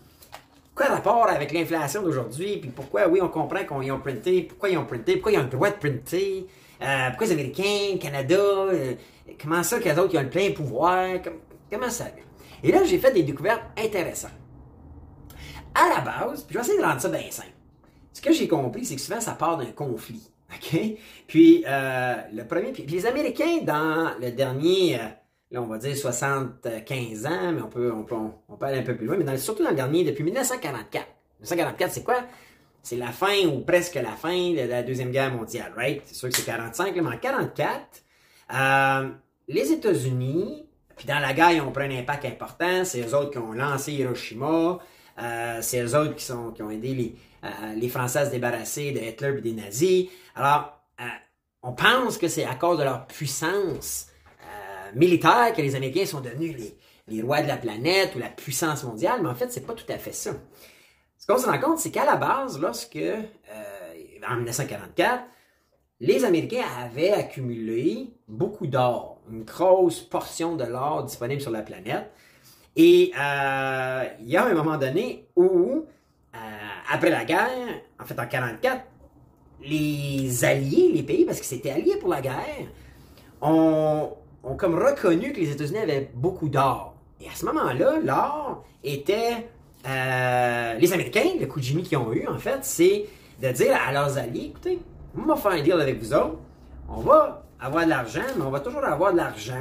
quoi 0.77 0.87
rapport 0.87 1.29
avec 1.29 1.51
l'inflation 1.51 2.03
d'aujourd'hui? 2.03 2.59
Puis 2.59 2.71
pourquoi, 2.71 3.09
oui, 3.09 3.21
on 3.21 3.29
comprend 3.29 3.65
qu'ils 3.65 3.91
ont 3.91 3.99
printé. 3.99 4.43
Pourquoi 4.43 4.69
ils 4.69 4.79
ont 4.79 4.87
printé? 4.87 5.15
Pourquoi 5.15 5.33
ils 5.33 5.39
ont 5.39 5.45
le 5.45 5.49
droit 5.49 5.71
de 5.71 5.77
printer? 5.77 6.47
Euh, 6.83 7.09
pourquoi 7.09 7.27
les 7.27 7.33
Américains, 7.33 7.93
le 7.93 7.99
Canada, 7.99 8.37
euh, 8.37 8.95
comment 9.41 9.63
ça 9.63 9.79
qu'eux 9.81 9.95
autres, 9.97 10.15
ils 10.15 10.19
ont 10.19 10.23
le 10.23 10.31
plein 10.31 10.53
pouvoir? 10.53 11.19
comment 11.71 11.91
ça 11.91 12.07
Et 12.63 12.71
là, 12.71 12.85
j'ai 12.85 12.99
fait 12.99 13.13
des 13.13 13.23
découvertes 13.23 13.63
intéressantes. 13.79 14.31
À 15.75 15.89
la 15.89 16.01
base, 16.01 16.45
puis 16.45 16.55
je 16.55 16.59
vais 16.59 16.65
essayer 16.65 16.79
de 16.79 16.85
rendre 16.85 17.01
ça 17.01 17.09
bien 17.09 17.31
simple. 17.31 17.49
Ce 18.13 18.23
que 18.23 18.33
j'ai 18.33 18.49
compris, 18.49 18.85
c'est 18.85 18.95
que 18.97 19.01
souvent, 19.01 19.21
ça 19.21 19.33
part 19.33 19.59
d'un 19.59 19.73
conflit. 19.73 20.31
OK? 20.55 20.81
Puis, 21.27 21.65
euh, 21.67 22.15
le 22.33 22.45
premier. 22.45 22.73
Puis, 22.73 22.85
les 22.87 23.05
Américains, 23.05 23.59
dans 23.63 24.13
le 24.21 24.31
dernier, 24.31 24.97
euh, 24.97 25.05
là, 25.51 25.61
on 25.61 25.67
va 25.67 25.77
dire 25.79 25.95
75 25.95 27.27
ans, 27.27 27.53
mais 27.53 27.61
on 27.61 27.69
peut, 27.69 27.93
on 27.93 28.05
peut, 28.05 28.15
on, 28.49 28.57
peut 28.57 28.67
aller 28.67 28.79
un 28.79 28.85
peu 28.85 28.97
plus 28.97 29.07
loin, 29.07 29.17
mais 29.19 29.37
surtout 29.37 29.65
dans 29.65 29.71
le 29.71 29.77
dernier, 29.77 30.05
depuis 30.05 30.25
1944. 30.25 31.05
1944, 31.41 31.93
c'est 31.93 32.05
quoi? 32.05 32.23
C'est 32.87 32.97
la 32.97 33.11
fin 33.11 33.47
ou 33.47 33.61
presque 33.61 33.97
la 33.97 34.13
fin 34.13 34.53
de 34.53 34.69
la 34.69 34.83
Deuxième 34.83 35.11
Guerre 35.11 35.33
mondiale, 35.33 35.73
right? 35.77 36.03
C'est 36.05 36.15
sûr 36.15 36.29
que 36.29 36.37
c'est 36.37 36.45
45, 36.45 36.95
mais 36.95 37.01
en 37.01 37.11
1944, 37.11 38.03
euh, 38.55 39.11
les 39.49 39.73
États-Unis, 39.73 40.67
puis 40.97 41.07
dans 41.07 41.19
la 41.19 41.33
guerre, 41.33 41.51
ils 41.51 41.61
ont 41.61 41.73
pris 41.73 41.85
un 41.85 41.99
impact 41.99 42.25
important. 42.25 42.85
C'est 42.85 43.01
eux 43.01 43.15
autres 43.15 43.31
qui 43.31 43.39
ont 43.39 43.53
lancé 43.53 43.93
Hiroshima. 43.93 44.79
c'est 45.61 45.83
eux 45.83 45.97
autres 45.97 46.15
qui, 46.15 46.25
sont, 46.25 46.53
qui 46.53 46.63
ont 46.63 46.71
aidé 46.71 46.95
les, 46.95 47.17
euh, 47.47 47.75
les 47.75 47.89
Français 47.89 48.21
à 48.21 48.27
se 48.27 48.31
débarrasser 48.31 48.93
de 48.93 49.01
Hitler 49.01 49.35
et 49.39 49.41
des 49.41 49.53
nazis. 49.53 50.09
Alors, 50.35 50.81
euh, 51.01 51.05
on 51.63 51.73
pense 51.73 52.19
que 52.19 52.29
c'est 52.29 52.45
à 52.45 52.55
cause 52.55 52.79
de 52.79 52.85
leur 52.85 53.07
puissance 53.07 54.09
euh, 54.41 54.91
militaire 54.95 55.53
que 55.55 55.63
les 55.63 55.75
Américains 55.75 56.07
sont 56.07 56.21
devenus 56.21 56.57
les, 57.09 57.23
rois 57.23 57.43
de 57.43 57.49
la 57.49 57.57
planète 57.57 58.15
ou 58.17 58.19
la 58.19 58.29
puissance 58.29 58.85
mondiale, 58.85 59.21
mais 59.23 59.29
en 59.29 59.35
fait, 59.35 59.53
c'est 59.53 59.67
pas 59.67 59.75
tout 59.75 59.91
à 59.91 59.99
fait 59.99 60.13
ça. 60.13 60.33
Ce 61.19 61.27
qu'on 61.27 61.39
se 61.39 61.47
rend 61.47 61.59
compte, 61.59 61.79
c'est 61.79 61.91
qu'à 61.91 62.05
la 62.05 62.17
base, 62.17 62.61
lorsque, 62.61 62.99
en 64.29 64.37
1944, 64.37 65.25
les 66.01 66.25
Américains 66.25 66.65
avaient 66.79 67.13
accumulé 67.13 68.13
beaucoup 68.29 68.67
d'or, 68.67 69.21
une 69.31 69.45
grosse 69.45 70.01
portion 70.01 70.55
de 70.55 70.65
l'or 70.65 71.05
disponible 71.05 71.41
sur 71.41 71.51
la 71.51 71.63
planète. 71.63 72.11
Et 72.77 73.13
il 73.13 74.29
y 74.29 74.37
a 74.37 74.45
un 74.45 74.55
moment 74.55 74.77
donné 74.77 75.27
où 75.37 75.87
après 76.93 77.11
la 77.11 77.25
guerre, 77.25 77.81
en 77.99 78.05
fait 78.05 78.19
en 78.19 78.27
1944, 78.27 78.85
les 79.65 80.45
alliés, 80.45 80.93
les 80.93 81.03
pays, 81.03 81.25
parce 81.25 81.41
que 81.41 81.47
c'était 81.47 81.71
alliés 81.71 81.97
pour 81.99 82.11
la 82.11 82.21
guerre, 82.21 82.69
ont, 83.41 84.13
comme 84.59 84.79
reconnu 84.79 85.33
que 85.33 85.41
les 85.41 85.51
États-Unis 85.51 85.79
avaient 85.79 86.11
beaucoup 86.15 86.51
d'or. 86.51 86.95
Et 87.21 87.29
à 87.29 87.35
ce 87.35 87.47
moment-là, 87.47 87.99
l'or 88.01 88.65
était... 88.85 89.49
Euh, 89.87 90.75
les 90.75 90.93
Américains, 90.93 91.31
le 91.39 91.47
coup 91.47 91.61
de 91.61 91.65
Jimmy 91.65 91.83
qu'ils 91.83 91.99
ont 91.99 92.13
eu, 92.13 92.27
en 92.27 92.39
fait, 92.39 92.59
c'est 92.63 93.07
de 93.41 93.49
dire 93.51 93.77
à 93.87 93.93
leurs 93.93 94.19
alliés, 94.19 94.47
écoutez, 94.51 94.81
on 95.17 95.23
va 95.23 95.37
faire 95.37 95.53
un 95.53 95.63
deal 95.63 95.73
avec 95.75 95.99
vous 96.01 96.13
autres, 96.13 96.39
on 96.89 97.01
va 97.01 97.45
avoir 97.61 97.85
de 97.85 97.91
l'argent, 97.91 98.21
mais 98.37 98.45
on 98.45 98.51
va 98.51 98.61
toujours 98.61 98.85
avoir 98.85 99.13
de 99.13 99.19
l'argent 99.19 99.55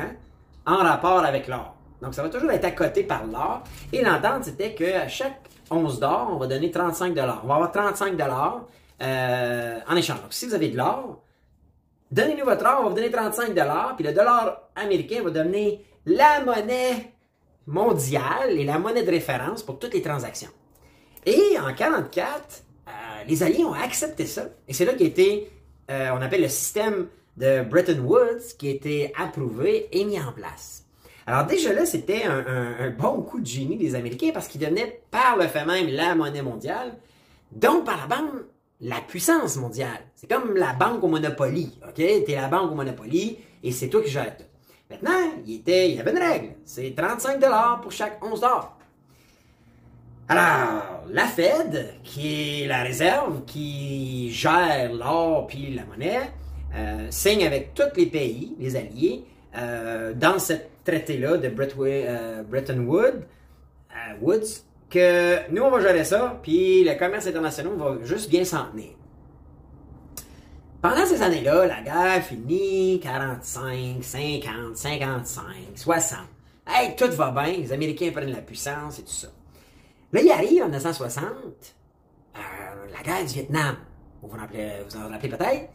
en 0.65 0.77
rapport 0.77 1.19
avec 1.19 1.47
l'or. 1.47 1.75
Donc, 2.01 2.13
ça 2.13 2.23
va 2.23 2.29
toujours 2.29 2.51
être 2.51 2.65
à 2.65 2.71
côté 2.71 3.03
par 3.03 3.25
l'or. 3.25 3.63
Et 3.93 4.03
l'entente, 4.03 4.45
c'était 4.45 4.73
qu'à 4.73 5.07
chaque 5.07 5.41
11 5.69 5.99
d'or, 5.99 6.29
on 6.33 6.37
va 6.37 6.47
donner 6.47 6.71
35 6.71 7.13
dollars. 7.13 7.41
On 7.43 7.47
va 7.47 7.55
avoir 7.55 7.71
35 7.71 8.17
dollars 8.17 8.65
euh, 9.01 9.79
en 9.87 9.95
échange. 9.95 10.21
Donc, 10.21 10.33
si 10.33 10.47
vous 10.47 10.53
avez 10.53 10.69
de 10.69 10.77
l'or, 10.77 11.21
donnez-nous 12.11 12.45
votre 12.45 12.65
or, 12.65 12.77
on 12.79 12.83
va 12.83 12.89
vous 12.89 12.95
donner 12.95 13.11
35 13.11 13.53
dollars, 13.53 13.93
puis 13.95 14.05
le 14.05 14.13
dollar 14.13 14.69
américain 14.75 15.21
va 15.23 15.29
devenir 15.29 15.79
la 16.05 16.43
monnaie 16.43 17.14
mondiale 17.67 18.51
et 18.51 18.63
la 18.63 18.79
monnaie 18.79 19.03
de 19.03 19.11
référence 19.11 19.63
pour 19.63 19.79
toutes 19.79 19.93
les 19.93 20.01
transactions. 20.01 20.51
Et 21.25 21.57
en 21.57 21.67
1944, 21.67 22.63
euh, 22.87 22.91
les 23.27 23.43
Alliés 23.43 23.65
ont 23.65 23.73
accepté 23.73 24.25
ça. 24.25 24.45
Et 24.67 24.73
c'est 24.73 24.85
là 24.85 24.93
qu'a 24.93 25.03
été, 25.03 25.49
euh, 25.89 26.09
on 26.13 26.21
appelle 26.21 26.41
le 26.41 26.49
système 26.49 27.07
de 27.37 27.63
Bretton 27.63 27.99
Woods, 27.99 28.55
qui 28.57 28.67
a 28.67 28.71
été 28.71 29.13
approuvé 29.17 29.89
et 29.91 30.05
mis 30.05 30.19
en 30.19 30.31
place. 30.31 30.85
Alors 31.27 31.45
déjà 31.45 31.73
là, 31.73 31.85
c'était 31.85 32.23
un, 32.23 32.91
bon 32.91 33.23
coup 33.23 33.39
de 33.39 33.45
génie 33.47 33.77
des 33.77 33.95
Américains 33.95 34.29
parce 34.31 34.47
qu'ils 34.47 34.61
devenaient 34.61 35.01
par 35.09 35.37
le 35.37 35.47
fait 35.47 35.65
même 35.65 35.87
la 35.87 36.13
monnaie 36.13 36.43
mondiale, 36.43 36.95
donc 37.51 37.83
par 37.83 37.97
la 37.97 38.15
banque 38.15 38.31
la 38.81 39.01
puissance 39.01 39.57
mondiale. 39.57 39.99
C'est 40.15 40.29
comme 40.29 40.55
la 40.55 40.73
banque 40.73 41.03
au 41.03 41.07
Monopoly, 41.07 41.79
ok? 41.87 41.95
T'es 41.95 42.35
la 42.35 42.47
banque 42.47 42.71
au 42.71 42.75
Monopoly 42.75 43.37
et 43.63 43.71
c'est 43.71 43.89
toi 43.89 44.01
qui 44.01 44.09
gères 44.09 44.35
tout. 44.37 44.43
Maintenant, 44.89 45.31
il, 45.45 45.61
y 45.67 45.99
avait 45.99 46.11
une 46.11 46.17
règle. 46.17 46.49
C'est 46.63 46.93
35 46.95 47.39
dollars 47.39 47.81
pour 47.81 47.91
chaque 47.91 48.23
11 48.23 48.39
dollars. 48.39 48.77
Alors, 50.27 51.03
la 51.11 51.25
Fed, 51.25 51.93
qui 52.03 52.63
est 52.63 52.67
la 52.67 52.83
réserve 52.83 53.45
qui 53.45 54.31
gère 54.31 54.91
l'or 54.93 55.47
puis 55.47 55.73
la 55.73 55.85
monnaie, 55.85 56.31
euh, 56.75 57.07
signe 57.09 57.45
avec 57.45 57.73
tous 57.73 57.95
les 57.95 58.07
pays, 58.07 58.55
les 58.59 58.75
alliés, 58.75 59.23
euh, 59.57 60.13
dans 60.13 60.39
ce 60.39 60.53
traité-là 60.83 61.37
de 61.37 61.47
euh, 61.47 62.43
Bretton 62.43 62.79
Woods, 62.79 63.21
Woods, 64.21 64.63
que 64.89 65.51
nous, 65.51 65.61
on 65.63 65.71
va 65.71 65.79
gérer 65.79 66.03
ça, 66.03 66.39
puis 66.41 66.83
le 66.83 66.97
commerce 66.97 67.27
international 67.27 67.73
va 67.77 67.97
juste 68.03 68.29
bien 68.29 68.43
s'en 68.43 68.65
tenir. 68.71 68.89
Pendant 70.87 71.07
ces 71.07 71.19
années-là, 71.19 71.65
la 71.65 71.81
guerre 71.81 72.23
finit 72.23 72.99
45, 72.99 74.03
50, 74.03 74.77
55, 74.77 75.43
60. 75.73 76.19
Hey, 76.67 76.95
tout 76.95 77.11
va 77.13 77.31
bien, 77.31 77.57
les 77.57 77.73
Américains 77.73 78.11
prennent 78.11 78.29
la 78.29 78.43
puissance 78.43 78.99
et 78.99 79.01
tout 79.01 79.11
ça. 79.11 79.29
Là, 80.13 80.21
il 80.21 80.29
arrive 80.29 80.61
en 80.61 80.65
1960, 80.65 81.23
euh, 81.23 82.39
la 82.95 83.01
guerre 83.01 83.25
du 83.25 83.33
Vietnam. 83.33 83.77
Vous 84.21 84.27
vous, 84.27 84.37
vous 84.37 84.97
en 84.97 85.09
rappelez 85.09 85.29
peut-être? 85.29 85.69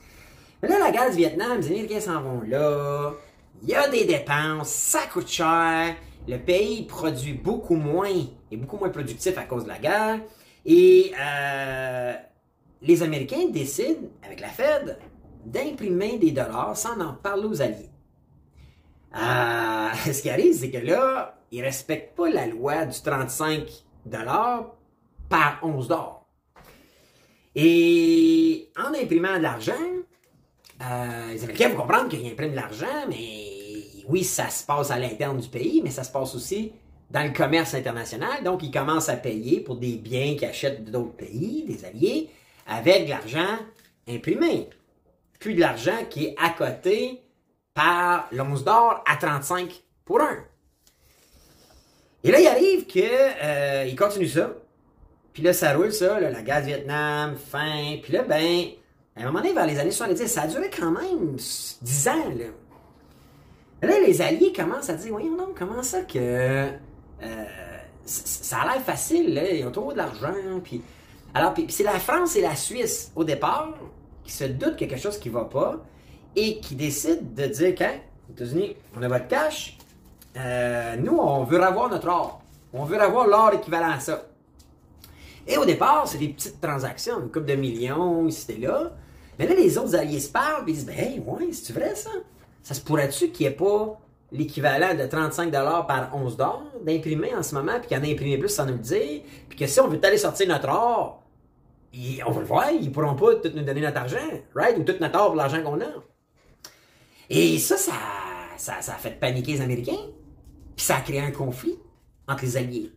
Mais 0.62 0.68
là, 0.68 0.78
la 0.78 0.92
guerre 0.92 1.10
du 1.10 1.16
Vietnam, 1.16 1.58
les 1.58 1.66
Américains 1.66 2.00
s'en 2.00 2.22
vont 2.22 2.42
là. 2.42 3.10
Il 3.64 3.68
y 3.68 3.74
a 3.74 3.88
des 3.88 4.04
dépenses, 4.04 4.68
ça 4.68 5.00
coûte 5.12 5.26
cher. 5.26 5.96
Le 6.28 6.36
pays 6.36 6.86
produit 6.86 7.32
beaucoup 7.32 7.74
moins, 7.74 8.14
et 8.52 8.56
beaucoup 8.56 8.76
moins 8.76 8.90
productif 8.90 9.36
à 9.36 9.42
cause 9.42 9.64
de 9.64 9.70
la 9.70 9.78
guerre. 9.78 10.20
Et 10.64 11.12
euh, 11.20 12.14
les 12.82 13.02
Américains 13.02 13.48
décident, 13.48 14.08
avec 14.24 14.40
la 14.40 14.48
Fed, 14.48 14.98
d'imprimer 15.44 16.18
des 16.18 16.32
dollars 16.32 16.76
sans 16.76 17.00
en 17.00 17.14
parler 17.14 17.46
aux 17.46 17.62
alliés. 17.62 17.90
Euh, 19.14 19.88
ce 20.12 20.22
qui 20.22 20.30
arrive, 20.30 20.54
c'est 20.54 20.70
que 20.70 20.78
là, 20.78 21.38
ils 21.50 21.62
respectent 21.62 22.16
pas 22.16 22.30
la 22.30 22.46
loi 22.46 22.86
du 22.86 23.00
35 23.00 23.66
dollars 24.06 24.74
par 25.28 25.58
11 25.62 25.88
dollars. 25.88 26.26
Et 27.54 28.70
en 28.78 28.94
imprimant 28.94 29.36
de 29.36 29.42
l'argent, 29.42 29.72
euh, 30.82 31.32
les 31.32 31.42
Américains 31.42 31.68
vont 31.70 31.76
comprendre 31.82 32.08
qu'ils 32.08 32.26
impriment 32.26 32.52
de 32.52 32.56
l'argent, 32.56 33.06
mais 33.08 33.50
oui, 34.08 34.24
ça 34.24 34.48
se 34.48 34.64
passe 34.64 34.90
à 34.90 34.98
l'interne 34.98 35.38
du 35.38 35.48
pays, 35.48 35.80
mais 35.82 35.90
ça 35.90 36.04
se 36.04 36.12
passe 36.12 36.34
aussi 36.34 36.72
dans 37.10 37.24
le 37.24 37.32
commerce 37.32 37.74
international. 37.74 38.44
Donc, 38.44 38.62
ils 38.62 38.70
commencent 38.70 39.08
à 39.08 39.16
payer 39.16 39.60
pour 39.60 39.76
des 39.76 39.96
biens 39.96 40.36
qu'ils 40.36 40.48
achètent 40.48 40.84
d'autres 40.90 41.16
pays, 41.16 41.64
des 41.66 41.84
alliés, 41.84 42.30
avec 42.70 43.04
de 43.04 43.10
l'argent 43.10 43.58
imprimé. 44.08 44.70
Puis 45.38 45.54
de 45.54 45.60
l'argent 45.60 46.04
qui 46.08 46.26
est 46.26 46.36
à 46.38 46.50
côté 46.50 47.20
par 47.74 48.28
l'once 48.32 48.64
d'or 48.64 49.02
à 49.06 49.16
35 49.16 49.82
pour 50.04 50.20
un. 50.20 50.38
Et 52.22 52.30
là, 52.30 52.40
il 52.40 52.46
arrive 52.46 52.86
qu'il 52.86 53.08
euh, 53.10 53.94
continue 53.96 54.28
ça. 54.28 54.52
Puis 55.32 55.42
là, 55.42 55.52
ça 55.52 55.74
roule, 55.74 55.92
ça, 55.92 56.20
la 56.20 56.42
guerre 56.42 56.60
du 56.60 56.68
Vietnam, 56.68 57.36
fin. 57.36 57.96
Puis 58.02 58.12
là, 58.12 58.22
ben, 58.22 58.66
à 59.16 59.22
un 59.22 59.26
moment 59.26 59.40
donné, 59.40 59.52
vers 59.52 59.66
les 59.66 59.78
années 59.78 59.90
70, 59.90 60.26
ça 60.26 60.42
a 60.42 60.46
duré 60.46 60.70
quand 60.70 60.90
même 60.90 61.36
10 61.36 62.08
ans, 62.08 62.28
là. 62.36 62.44
Là, 63.82 63.98
les 64.00 64.20
Alliés 64.20 64.52
commencent 64.52 64.90
à 64.90 64.94
dire, 64.94 65.12
voyons 65.12 65.36
donc, 65.36 65.58
comment 65.58 65.82
ça 65.82 66.02
que... 66.02 66.18
Euh, 66.18 67.44
ça 68.04 68.58
a 68.58 68.72
l'air 68.72 68.82
facile, 68.82 69.34
là, 69.34 69.50
ils 69.50 69.66
ont 69.66 69.72
trop 69.72 69.92
de 69.92 69.96
l'argent, 69.96 70.60
puis... 70.62 70.82
Alors, 71.34 71.54
c'est 71.68 71.84
la 71.84 71.98
France 72.00 72.34
et 72.36 72.40
la 72.40 72.56
Suisse, 72.56 73.12
au 73.14 73.24
départ, 73.24 73.74
qui 74.24 74.32
se 74.32 74.44
doutent 74.44 74.76
quelque 74.76 74.96
chose 74.96 75.18
qui 75.18 75.28
va 75.28 75.44
pas, 75.44 75.76
et 76.34 76.60
qui 76.60 76.74
décident 76.74 77.22
de 77.22 77.46
dire 77.46 77.74
qu'aux 77.74 78.32
États-Unis, 78.32 78.76
on 78.96 79.02
a 79.02 79.08
votre 79.08 79.28
cash, 79.28 79.78
euh, 80.36 80.96
nous, 80.96 81.16
on 81.16 81.44
veut 81.44 81.62
avoir 81.62 81.88
notre 81.88 82.08
or. 82.08 82.42
On 82.72 82.84
veut 82.84 83.00
avoir 83.00 83.26
l'or 83.26 83.52
équivalent 83.52 83.90
à 83.90 84.00
ça. 84.00 84.26
Et 85.46 85.56
au 85.56 85.64
départ, 85.64 86.06
c'est 86.06 86.18
des 86.18 86.28
petites 86.28 86.60
transactions, 86.60 87.20
une 87.20 87.30
coupe 87.30 87.46
de 87.46 87.54
millions, 87.54 88.28
et 88.28 88.58
là. 88.58 88.92
Mais 89.38 89.46
là, 89.46 89.54
les 89.54 89.78
autres 89.78 89.96
alliés 89.96 90.20
se 90.20 90.30
parlent 90.30 90.68
et 90.68 90.72
disent 90.72 90.86
ben, 90.86 90.96
Hey, 90.96 91.20
ouais, 91.20 91.48
c'est 91.52 91.72
vrai 91.72 91.94
ça 91.94 92.10
Ça 92.62 92.74
se 92.74 92.80
pourrait-tu 92.80 93.30
qu'il 93.30 93.46
n'y 93.46 93.52
ait 93.52 93.56
pas 93.56 93.98
l'équivalent 94.32 94.94
de 94.94 95.06
35 95.06 95.50
par 95.50 96.10
11 96.14 96.36
d'imprimer 96.84 97.34
en 97.34 97.42
ce 97.42 97.54
moment, 97.54 97.78
puis 97.78 97.88
qu'il 97.88 97.96
y 97.96 98.00
en 98.00 98.04
a 98.04 98.06
imprimé 98.06 98.38
plus 98.38 98.48
sans 98.48 98.66
nous 98.66 98.74
le 98.74 98.78
dire, 98.78 99.22
puis 99.48 99.58
que 99.58 99.66
si 99.66 99.80
on 99.80 99.88
veut 99.88 100.00
aller 100.02 100.18
sortir 100.18 100.48
notre 100.48 100.68
or, 100.68 101.22
on 102.26 102.30
va 102.30 102.40
le 102.40 102.46
voir, 102.46 102.70
ils 102.70 102.92
pourront 102.92 103.14
pas 103.14 103.36
tout 103.36 103.50
nous 103.54 103.62
donner 103.62 103.80
notre 103.80 103.98
argent, 103.98 104.18
right? 104.54 104.78
Ou 104.78 104.84
tout 104.84 104.94
notre 105.00 105.18
or 105.18 105.26
pour 105.28 105.36
l'argent 105.36 105.62
qu'on 105.62 105.80
a. 105.80 105.90
Et 107.28 107.58
ça, 107.58 107.76
ça, 107.76 107.92
ça, 108.56 108.80
ça 108.80 108.92
a 108.92 108.96
fait 108.96 109.18
paniquer 109.18 109.52
les 109.52 109.60
Américains, 109.60 110.06
puis 110.76 110.84
ça 110.84 110.96
a 110.96 111.00
créé 111.00 111.20
un 111.20 111.32
conflit 111.32 111.78
entre 112.28 112.44
les 112.44 112.56
alliés. 112.56 112.92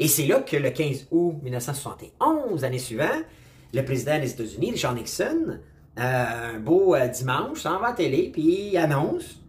Et 0.00 0.08
c'est 0.08 0.26
là 0.26 0.40
que 0.40 0.56
le 0.56 0.70
15 0.70 1.08
août 1.12 1.36
1971, 1.42 2.62
l'année 2.62 2.78
suivante, 2.78 3.24
le 3.72 3.84
président 3.84 4.18
des 4.18 4.30
États-Unis, 4.30 4.72
Richard 4.72 4.94
Nixon, 4.94 5.60
euh, 5.98 6.54
un 6.54 6.58
beau 6.58 6.94
euh, 6.94 7.06
dimanche, 7.06 7.60
s'en 7.60 7.78
va 7.78 7.86
à 7.86 7.90
la 7.90 7.96
télé, 7.96 8.30
puis 8.32 8.70
il 8.72 8.76
annonce 8.76 9.40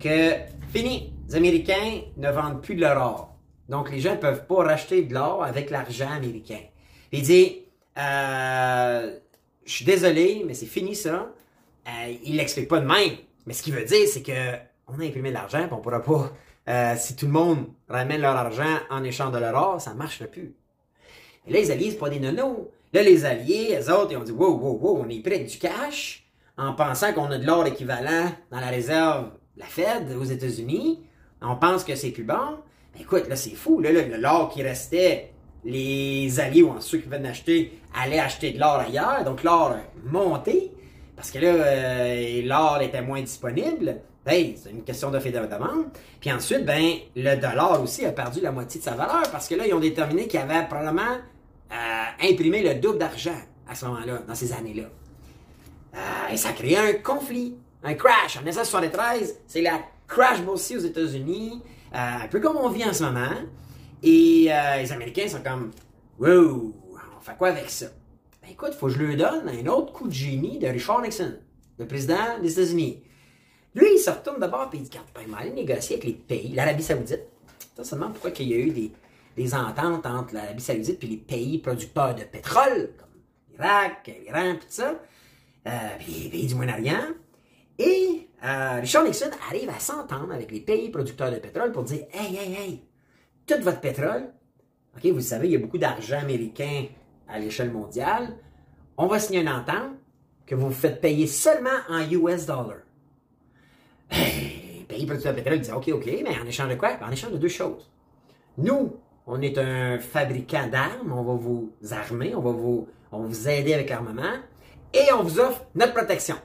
que 0.00 0.32
fini, 0.72 1.12
les 1.28 1.36
Américains 1.36 2.00
ne 2.16 2.30
vendent 2.30 2.62
plus 2.62 2.74
de 2.74 2.80
leur 2.80 3.00
or. 3.00 3.36
Donc 3.68 3.90
les 3.90 4.00
gens 4.00 4.12
ne 4.12 4.20
peuvent 4.20 4.46
pas 4.46 4.64
racheter 4.64 5.02
de 5.02 5.14
l'or 5.14 5.44
avec 5.44 5.70
l'argent 5.70 6.10
américain. 6.10 6.60
Il 7.12 7.22
dit, 7.22 7.62
euh, 7.98 9.16
je 9.64 9.72
suis 9.72 9.84
désolé, 9.84 10.42
mais 10.46 10.54
c'est 10.54 10.66
fini 10.66 10.96
ça. 10.96 11.28
il 12.24 12.36
l'explique 12.36 12.68
pas 12.68 12.80
de 12.80 12.86
même. 12.86 13.16
Mais 13.46 13.52
ce 13.52 13.62
qu'il 13.62 13.74
veut 13.74 13.84
dire, 13.84 14.08
c'est 14.08 14.22
que 14.22 14.56
on 14.88 14.98
a 15.00 15.04
imprimé 15.04 15.28
de 15.28 15.34
l'argent, 15.34 15.68
on 15.70 15.76
pourra 15.76 16.02
pas 16.02 16.32
euh, 16.68 16.94
si 16.96 17.16
tout 17.16 17.26
le 17.26 17.32
monde 17.32 17.66
ramène 17.88 18.20
leur 18.20 18.36
argent 18.36 18.78
en 18.90 19.02
échange 19.02 19.32
de 19.32 19.38
leur 19.38 19.54
or, 19.54 19.80
ça 19.80 19.92
ne 19.92 19.98
marchera 19.98 20.26
plus. 20.26 20.54
là, 21.46 21.58
les 21.58 21.70
alliés, 21.70 21.90
c'est 21.90 21.98
pas 21.98 22.10
des 22.10 22.20
nonos. 22.20 22.70
Là, 22.92 23.02
les 23.02 23.24
alliés, 23.24 23.68
les 23.70 23.88
autres, 23.88 24.12
ils 24.12 24.16
ont 24.16 24.24
dit 24.24 24.32
Wow, 24.32 24.58
wow, 24.58 24.78
wow, 24.78 25.04
on 25.04 25.08
est 25.08 25.20
prêt 25.20 25.38
du 25.40 25.58
cash 25.58 26.26
en 26.56 26.74
pensant 26.74 27.12
qu'on 27.12 27.30
a 27.30 27.38
de 27.38 27.46
l'or 27.46 27.66
équivalent 27.66 28.30
dans 28.50 28.60
la 28.60 28.68
réserve 28.68 29.30
la 29.56 29.66
Fed 29.66 30.16
aux 30.18 30.24
États-Unis. 30.24 31.00
On 31.42 31.56
pense 31.56 31.84
que 31.84 31.94
c'est 31.94 32.10
plus 32.10 32.24
bon. 32.24 32.58
Écoute, 32.98 33.28
là, 33.28 33.36
c'est 33.36 33.54
fou. 33.54 33.80
Là, 33.80 33.90
l'or 34.18 34.50
qui 34.50 34.62
restait, 34.62 35.32
les 35.64 36.40
alliés 36.40 36.62
ou 36.62 36.80
ceux 36.80 36.98
qui 36.98 37.08
venaient 37.08 37.28
d'acheter 37.28 37.78
allaient 37.94 38.18
acheter 38.18 38.52
de 38.52 38.58
l'or 38.58 38.76
ailleurs. 38.76 39.24
Donc, 39.24 39.42
l'or 39.42 39.76
monté 40.04 40.72
parce 41.20 41.32
que 41.32 41.38
là, 41.38 41.48
euh, 41.48 42.42
l'or 42.46 42.80
était 42.80 43.02
moins 43.02 43.20
disponible. 43.20 43.96
Ben, 44.24 44.54
c'est 44.56 44.70
une 44.70 44.82
question 44.84 45.10
de 45.10 45.18
fait 45.18 45.30
de 45.30 45.38
demande. 45.38 45.88
Puis 46.18 46.32
ensuite, 46.32 46.64
ben, 46.64 46.94
le 47.14 47.36
dollar 47.36 47.82
aussi 47.82 48.06
a 48.06 48.12
perdu 48.12 48.40
la 48.40 48.50
moitié 48.52 48.80
de 48.80 48.84
sa 48.86 48.92
valeur 48.92 49.24
parce 49.30 49.46
que 49.46 49.54
là, 49.54 49.66
ils 49.66 49.74
ont 49.74 49.80
déterminé 49.80 50.26
qu'il 50.26 50.40
avait 50.40 50.66
probablement 50.66 51.18
euh, 51.72 52.26
imprimé 52.26 52.62
le 52.62 52.80
double 52.80 52.96
d'argent 52.96 53.36
à 53.68 53.74
ce 53.74 53.84
moment-là, 53.84 54.22
dans 54.26 54.34
ces 54.34 54.50
années-là. 54.54 54.84
Euh, 55.94 56.32
et 56.32 56.38
ça 56.38 56.48
a 56.48 56.52
créé 56.52 56.78
un 56.78 56.94
conflit, 56.94 57.54
un 57.82 57.94
crash. 57.94 58.36
En 58.36 58.40
1973, 58.40 59.40
c'est 59.46 59.62
la 59.62 59.80
crash 60.06 60.42
boursier 60.42 60.76
aux 60.76 60.80
États-Unis, 60.80 61.62
euh, 61.94 61.96
un 61.96 62.28
peu 62.28 62.40
comme 62.40 62.56
on 62.56 62.68
vit 62.68 62.84
en 62.84 62.92
ce 62.92 63.04
moment. 63.04 63.34
Et 64.02 64.44
les 64.78 64.92
Américains 64.92 65.28
sont 65.28 65.42
comme, 65.42 65.72
wow, 66.18 66.74
on 67.18 67.20
fait 67.20 67.36
quoi 67.36 67.48
avec 67.48 67.68
ça? 67.68 67.86
Ben 68.42 68.50
écoute, 68.50 68.72
faut 68.72 68.86
que 68.86 68.94
je 68.94 68.98
lui 68.98 69.16
donne 69.16 69.46
un 69.46 69.66
autre 69.66 69.92
coup 69.92 70.08
de 70.08 70.12
génie 70.12 70.58
de 70.58 70.66
Richard 70.66 71.02
Nixon, 71.02 71.34
le 71.78 71.86
président 71.86 72.38
des 72.40 72.52
États-Unis. 72.52 73.02
Lui, 73.74 73.86
il 73.94 73.98
se 73.98 74.10
retourne 74.10 74.40
d'abord 74.40 74.70
et 74.72 74.76
il 74.76 74.82
dit, 74.82 74.90
ben, 75.14 75.22
il 75.28 75.34
aller 75.34 75.50
négocier 75.52 75.96
avec 75.96 76.04
les 76.04 76.14
pays, 76.14 76.52
l'Arabie 76.54 76.82
Saoudite. 76.82 77.22
Ça 77.76 77.84
seulement 77.84 78.10
pourquoi 78.10 78.30
il 78.40 78.48
y 78.48 78.54
a 78.54 78.56
eu 78.56 78.70
des, 78.70 78.92
des 79.36 79.54
ententes 79.54 80.06
entre 80.06 80.34
l'Arabie 80.34 80.62
Saoudite 80.62 81.02
et 81.04 81.06
les 81.06 81.16
pays 81.16 81.58
producteurs 81.58 82.14
de 82.14 82.24
pétrole, 82.24 82.90
comme 82.98 83.08
l'Irak, 83.52 84.10
l'Iran, 84.24 84.54
tout 84.54 84.66
ça, 84.68 84.94
euh, 85.66 85.70
puis 85.98 86.12
les 86.24 86.30
pays 86.30 86.46
du 86.46 86.54
Moyen-Orient. 86.56 87.14
Et 87.80 88.28
euh, 88.44 88.80
Richard 88.80 89.04
Nixon 89.04 89.30
arrive 89.48 89.70
à 89.70 89.78
s'entendre 89.78 90.34
avec 90.34 90.50
les 90.50 90.60
pays 90.60 90.90
producteurs 90.90 91.30
de 91.30 91.36
pétrole 91.36 91.72
pour 91.72 91.82
dire 91.82 92.04
Hey, 92.12 92.36
hey, 92.36 92.54
hey, 92.54 92.82
tout 93.46 93.62
votre 93.62 93.80
pétrole, 93.80 94.34
OK, 94.94 95.06
vous 95.06 95.20
savez, 95.20 95.48
il 95.48 95.52
y 95.52 95.56
a 95.56 95.58
beaucoup 95.58 95.78
d'argent 95.78 96.18
américain 96.18 96.84
à 97.26 97.38
l'échelle 97.38 97.72
mondiale. 97.72 98.36
On 98.98 99.06
va 99.06 99.18
signer 99.18 99.40
une 99.40 99.48
entente 99.48 99.94
que 100.44 100.54
vous 100.54 100.66
vous 100.66 100.74
faites 100.74 101.00
payer 101.00 101.26
seulement 101.26 101.70
en 101.88 102.00
US 102.00 102.44
dollars. 102.44 102.82
Les 104.10 104.84
pays 104.86 105.06
producteurs 105.06 105.32
de 105.32 105.38
pétrole 105.38 105.60
disent 105.60 105.72
OK, 105.72 105.88
OK, 105.88 106.04
mais 106.06 106.38
en 106.38 106.46
échange 106.46 106.68
de 106.68 106.74
quoi? 106.74 106.98
En 107.02 107.10
échange 107.10 107.32
de 107.32 107.38
deux 107.38 107.48
choses. 107.48 107.90
Nous, 108.58 108.94
on 109.26 109.40
est 109.40 109.56
un 109.56 109.98
fabricant 109.98 110.68
d'armes, 110.68 111.12
on 111.12 111.22
va 111.22 111.32
vous 111.32 111.72
armer, 111.92 112.34
on 112.34 112.42
va 112.42 112.50
vous, 112.50 112.88
on 113.10 113.20
va 113.20 113.26
vous 113.26 113.48
aider 113.48 113.72
avec 113.72 113.88
l'armement, 113.88 114.36
et 114.92 115.10
on 115.14 115.22
vous 115.22 115.40
offre 115.40 115.64
notre 115.74 115.94
protection. 115.94 116.36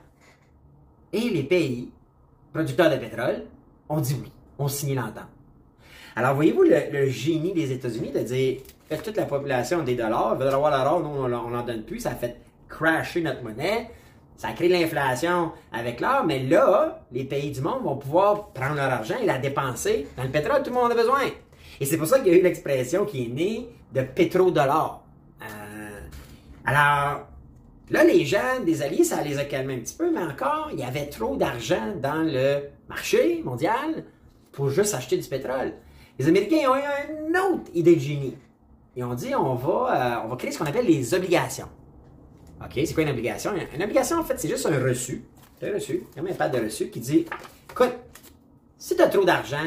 Et 1.13 1.29
les 1.29 1.43
pays 1.43 1.89
producteurs 2.53 2.89
de 2.89 2.97
pétrole 2.97 3.43
ont 3.89 3.99
dit 3.99 4.17
oui, 4.21 4.31
ont 4.59 4.67
signé 4.67 4.95
l'entente. 4.95 5.29
Alors, 6.15 6.33
voyez-vous 6.35 6.63
le, 6.63 7.09
génie 7.09 7.53
des 7.53 7.73
États-Unis 7.73 8.11
de 8.11 8.19
dire 8.19 8.57
toute 9.03 9.17
la 9.17 9.25
population 9.25 9.83
des 9.83 9.95
dollars, 9.95 10.35
veut 10.35 10.47
avoir 10.47 10.83
l'or, 10.83 11.01
nous, 11.01 11.09
on 11.09 11.27
n'en 11.27 11.63
donne 11.63 11.83
plus, 11.83 11.99
ça 11.99 12.11
a 12.11 12.15
fait 12.15 12.37
crasher 12.69 13.21
notre 13.21 13.43
monnaie. 13.43 13.89
Ça 14.37 14.51
crée 14.51 14.67
l'inflation 14.67 15.51
avec 15.71 16.01
l'or, 16.01 16.25
mais 16.25 16.39
là, 16.43 17.01
les 17.11 17.23
pays 17.23 17.51
du 17.51 17.61
monde 17.61 17.83
vont 17.83 17.95
pouvoir 17.95 18.49
prendre 18.49 18.75
leur 18.75 18.91
argent 18.91 19.15
et 19.21 19.25
la 19.25 19.37
dépenser 19.37 20.07
dans 20.17 20.23
le 20.23 20.29
pétrole. 20.29 20.61
Tout 20.61 20.71
le 20.71 20.75
monde 20.75 20.91
a 20.91 20.95
besoin. 20.95 21.21
Et 21.79 21.85
c'est 21.85 21.97
pour 21.97 22.07
ça 22.07 22.19
qu'il 22.19 22.33
y 22.33 22.35
a 22.35 22.39
eu 22.39 22.41
l'expression 22.41 23.05
qui 23.05 23.25
est 23.25 23.27
née 23.27 23.69
de 23.93 24.01
pétrodollar. 24.01 25.01
Euh, 25.41 25.99
alors, 26.65 27.27
là, 27.89 28.03
les 28.03 28.25
gens 28.25 28.59
des 28.65 28.81
alliés, 28.81 29.03
ça 29.03 29.21
les 29.21 29.37
a 29.37 29.45
calmés 29.45 29.75
un 29.75 29.79
petit 29.79 29.95
peu, 29.95 30.11
mais 30.11 30.21
encore, 30.21 30.69
il 30.71 30.79
y 30.79 30.83
avait 30.83 31.07
trop 31.07 31.35
d'argent 31.35 31.93
dans 32.01 32.23
le 32.23 32.63
marché 32.89 33.41
mondial 33.43 34.05
pour 34.51 34.69
juste 34.69 34.93
acheter 34.93 35.17
du 35.17 35.27
pétrole. 35.27 35.73
Les 36.17 36.27
Américains 36.27 36.69
ont 36.69 36.75
eu 36.75 37.27
une 37.27 37.37
autre 37.37 37.71
idée 37.73 37.95
de 37.95 38.01
génie. 38.01 38.37
Ils 38.95 39.03
ont 39.03 39.13
dit, 39.13 39.35
on 39.35 39.55
va, 39.55 40.19
euh, 40.21 40.25
on 40.25 40.29
va 40.29 40.35
créer 40.37 40.51
ce 40.51 40.57
qu'on 40.57 40.65
appelle 40.65 40.85
les 40.85 41.13
obligations. 41.13 41.67
OK, 42.61 42.71
c'est 42.73 42.93
quoi 42.93 43.03
une 43.03 43.09
obligation? 43.09 43.51
Une 43.73 43.83
obligation, 43.83 44.17
en 44.17 44.23
fait, 44.23 44.39
c'est 44.39 44.47
juste 44.47 44.65
un 44.65 44.79
reçu. 44.79 45.25
Un 45.61 45.73
reçu, 45.73 46.03
comme 46.15 46.27
un 46.27 46.33
pad 46.33 46.53
de 46.53 46.63
reçu 46.63 46.89
qui 46.89 46.99
dit 46.99 47.25
Écoute, 47.71 47.93
si 48.77 48.95
tu 48.95 49.01
as 49.01 49.07
trop 49.07 49.25
d'argent, 49.25 49.65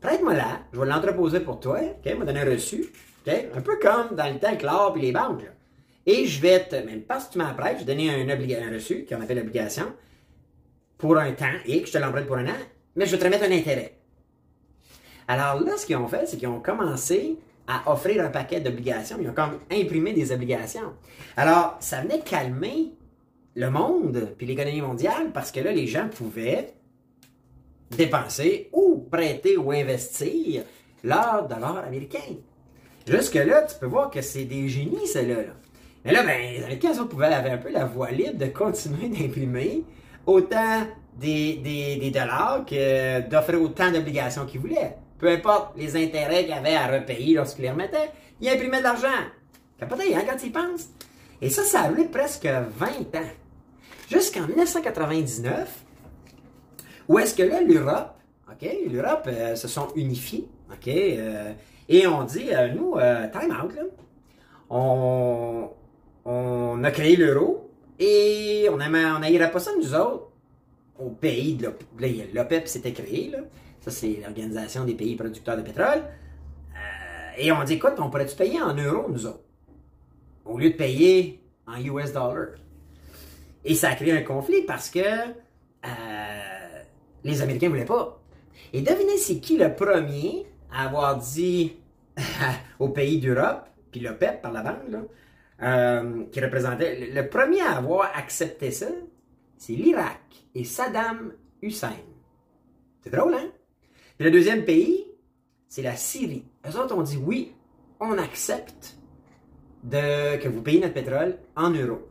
prête-moi 0.00 0.34
là, 0.34 0.60
je 0.72 0.80
vais 0.80 0.86
l'entreposer 0.86 1.40
pour 1.40 1.60
toi, 1.60 1.78
OK, 1.80 2.18
me 2.18 2.24
donner 2.24 2.40
un 2.40 2.50
reçu. 2.50 2.86
OK? 3.26 3.34
Un 3.54 3.60
peu 3.60 3.78
comme 3.78 4.16
dans 4.16 4.32
le 4.32 4.38
temps 4.38 4.48
avec 4.48 4.62
l'or 4.62 4.94
et 4.96 5.00
les 5.00 5.12
banques. 5.12 5.44
Et 6.06 6.26
je 6.26 6.40
vais 6.40 6.64
te, 6.64 6.76
même 6.76 7.02
pas 7.02 7.20
si 7.20 7.30
tu 7.30 7.38
m'apprêtes, 7.38 7.78
je 7.80 7.84
vais 7.84 7.94
donner 7.94 8.10
un, 8.10 8.28
un 8.28 8.72
reçu, 8.72 9.06
qu'on 9.08 9.20
appelle 9.20 9.38
l'obligation, 9.38 9.92
pour 10.98 11.16
un 11.16 11.32
temps, 11.32 11.46
et 11.66 11.80
que 11.80 11.88
je 11.88 11.92
te 11.92 11.98
l'emprunte 11.98 12.26
pour 12.26 12.36
un 12.36 12.46
an, 12.46 12.58
mais 12.96 13.06
je 13.06 13.12
vais 13.12 13.18
te 13.18 13.24
remettre 13.24 13.44
un 13.44 13.52
intérêt. 13.52 13.96
Alors 15.26 15.60
là, 15.60 15.76
ce 15.76 15.86
qu'ils 15.86 15.96
ont 15.96 16.08
fait, 16.08 16.26
c'est 16.26 16.36
qu'ils 16.36 16.48
ont 16.48 16.60
commencé 16.60 17.38
à 17.66 17.90
offrir 17.90 18.24
un 18.24 18.28
paquet 18.28 18.60
d'obligations. 18.60 19.16
Ils 19.20 19.28
ont 19.28 19.34
comme 19.34 19.58
imprimé 19.70 20.12
des 20.12 20.32
obligations. 20.32 20.92
Alors, 21.36 21.76
ça 21.80 22.02
venait 22.02 22.20
calmer 22.20 22.92
le 23.54 23.70
monde 23.70 24.34
puis 24.36 24.46
l'économie 24.46 24.82
mondiale 24.82 25.30
parce 25.32 25.50
que 25.50 25.60
là, 25.60 25.72
les 25.72 25.86
gens 25.86 26.08
pouvaient 26.08 26.74
dépenser 27.90 28.68
ou 28.72 29.06
prêter 29.10 29.56
ou 29.56 29.70
investir 29.70 30.64
leur 31.02 31.46
dollar 31.48 31.78
américain. 31.78 32.18
Jusque-là, 33.06 33.62
tu 33.62 33.76
peux 33.78 33.86
voir 33.86 34.10
que 34.10 34.20
c'est 34.20 34.44
des 34.44 34.68
génies, 34.68 35.06
ceux-là. 35.06 35.42
là. 35.42 35.54
Mais 36.04 36.12
là, 36.12 36.22
ben, 36.22 36.62
eux 36.70 37.00
autres, 37.00 37.08
pouvaient 37.08 37.26
avoir 37.26 37.52
un 37.52 37.58
peu 37.58 37.70
la 37.70 37.84
voie 37.84 38.10
libre 38.10 38.38
de 38.38 38.46
continuer 38.46 39.08
d'imprimer 39.08 39.84
autant 40.26 40.86
des, 41.18 41.56
des, 41.56 42.10
dollars 42.10 42.64
que 42.66 43.20
d'offrir 43.28 43.62
autant 43.62 43.90
d'obligations 43.90 44.46
qu'ils 44.46 44.60
voulaient. 44.60 44.96
Peu 45.18 45.28
importe 45.28 45.76
les 45.76 45.96
intérêts 45.96 46.44
qu'ils 46.44 46.52
avaient 46.52 46.74
à 46.74 46.88
repayer 46.88 47.34
lorsqu'ils 47.34 47.62
les 47.62 47.70
remettaient, 47.70 48.10
ils 48.40 48.48
imprimaient 48.48 48.78
de 48.78 48.84
l'argent. 48.84 49.08
Capoté, 49.78 50.14
hein, 50.14 50.22
quand 50.28 50.42
ils 50.42 50.52
pensent. 50.52 50.88
Et 51.40 51.50
ça, 51.50 51.62
ça 51.62 51.82
a 51.82 51.88
duré 51.88 52.04
presque 52.04 52.46
20 52.46 52.86
ans. 53.16 53.30
Jusqu'en 54.10 54.46
1999, 54.46 55.84
où 57.08 57.18
est-ce 57.18 57.34
que 57.34 57.42
là, 57.42 57.60
l'Europe, 57.62 58.14
OK, 58.50 58.68
l'Europe 58.90 59.28
euh, 59.28 59.56
se 59.56 59.68
sont 59.68 59.88
unifiés, 59.96 60.48
OK, 60.70 60.88
euh, 60.88 61.52
et 61.88 62.06
on 62.06 62.24
dit, 62.24 62.48
euh, 62.52 62.68
nous, 62.68 62.94
time 63.32 63.54
out, 63.62 63.74
là, 63.74 63.82
on, 64.70 65.70
on 66.24 66.82
a 66.84 66.90
créé 66.90 67.16
l'euro, 67.16 67.70
et 67.98 68.68
on 68.70 68.76
n'aillerait 68.76 69.50
pas 69.50 69.60
ça, 69.60 69.70
nous 69.78 69.94
autres, 69.94 70.30
au 70.98 71.10
pays 71.10 71.54
de 71.54 71.70
l'OPEP 72.34 72.68
s'était 72.68 72.92
créé, 72.92 73.30
là. 73.30 73.38
ça 73.80 73.90
c'est 73.90 74.20
l'Organisation 74.22 74.84
des 74.84 74.94
pays 74.94 75.16
producteurs 75.16 75.56
de 75.56 75.62
pétrole, 75.62 76.02
Euh, 76.76 77.42
et 77.42 77.52
on 77.52 77.62
dit, 77.64 77.74
écoute, 77.74 77.94
on 77.98 78.10
pourrait-tu 78.10 78.36
payer 78.36 78.60
en 78.60 78.74
euros, 78.74 79.08
nous 79.08 79.26
autres, 79.26 79.44
au 80.44 80.58
lieu 80.58 80.70
de 80.70 80.76
payer 80.76 81.40
en 81.66 81.76
US 81.80 82.12
dollars? 82.12 82.56
Et 83.64 83.74
ça 83.74 83.90
a 83.90 83.94
créé 83.94 84.12
un 84.12 84.22
conflit 84.22 84.62
parce 84.62 84.90
que 84.90 84.98
euh, 85.00 86.82
les 87.22 87.42
Américains 87.42 87.66
ne 87.66 87.70
voulaient 87.72 87.84
pas. 87.84 88.20
Et 88.72 88.82
devinez 88.82 89.16
c'est 89.18 89.38
qui 89.38 89.56
le 89.56 89.74
premier 89.74 90.46
à 90.72 90.86
avoir 90.86 91.16
dit 91.18 91.76
aux 92.78 92.88
pays 92.88 93.18
d'Europe, 93.20 93.66
puis 93.90 94.00
l'OPEP 94.00 94.42
par 94.42 94.52
la 94.52 94.62
bande, 94.62 94.90
là, 94.90 94.98
euh, 95.64 96.24
qui 96.30 96.40
représentait. 96.40 97.10
Le, 97.10 97.28
premier 97.28 97.62
à 97.62 97.78
avoir 97.78 98.12
accepté 98.16 98.70
ça, 98.70 98.88
c'est 99.56 99.72
l'Irak 99.72 100.20
et 100.54 100.64
Saddam 100.64 101.32
Hussein. 101.62 101.96
C'est 103.02 103.10
drôle, 103.10 103.34
hein? 103.34 103.50
Puis 104.18 104.26
le 104.26 104.30
deuxième 104.30 104.64
pays, 104.64 105.06
c'est 105.68 105.82
la 105.82 105.96
Syrie. 105.96 106.44
Eux 106.68 106.78
autres 106.78 106.94
ont 106.94 107.02
dit 107.02 107.16
oui, 107.16 107.54
on 107.98 108.18
accepte 108.18 108.98
de, 109.82 110.36
que 110.36 110.48
vous 110.48 110.60
payez 110.60 110.80
notre 110.80 110.94
pétrole 110.94 111.38
en 111.56 111.70
euros. 111.70 112.08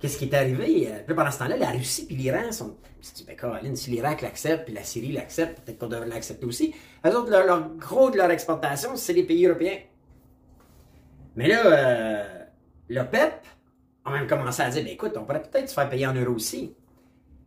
Qu'est-ce 0.00 0.18
qui 0.18 0.24
est 0.24 0.34
arrivé? 0.34 0.88
Euh, 0.88 1.00
Puis 1.06 1.14
pendant 1.14 1.30
ce 1.30 1.38
temps-là, 1.38 1.56
la 1.56 1.70
Russie 1.70 2.06
et 2.10 2.14
l'Iran 2.14 2.50
sont. 2.50 2.76
Si, 3.00 3.24
ben, 3.24 3.76
si 3.76 3.90
l'Irak 3.90 4.22
l'accepte, 4.22 4.64
puis 4.64 4.74
la 4.74 4.82
Syrie 4.82 5.12
l'accepte, 5.12 5.60
peut-être 5.60 5.78
qu'on 5.78 5.88
devrait 5.88 6.08
l'accepter 6.08 6.46
aussi. 6.46 6.74
Eux 7.06 7.14
autres, 7.14 7.30
leur, 7.30 7.44
leur 7.44 7.68
gros 7.76 8.10
de 8.10 8.16
leur 8.16 8.30
exportation, 8.30 8.96
c'est 8.96 9.12
les 9.12 9.24
pays 9.24 9.46
européens. 9.46 9.78
Mais 11.36 11.48
là, 11.48 11.66
euh, 11.66 12.44
l'OPEP 12.88 13.32
a 14.04 14.10
même 14.12 14.26
commencé 14.26 14.62
à 14.62 14.70
dire 14.70 14.84
ben, 14.84 14.92
écoute, 14.92 15.12
on 15.16 15.24
pourrait 15.24 15.42
peut-être 15.42 15.68
se 15.68 15.74
faire 15.74 15.88
payer 15.88 16.06
en 16.06 16.14
euros 16.14 16.34
aussi. 16.34 16.74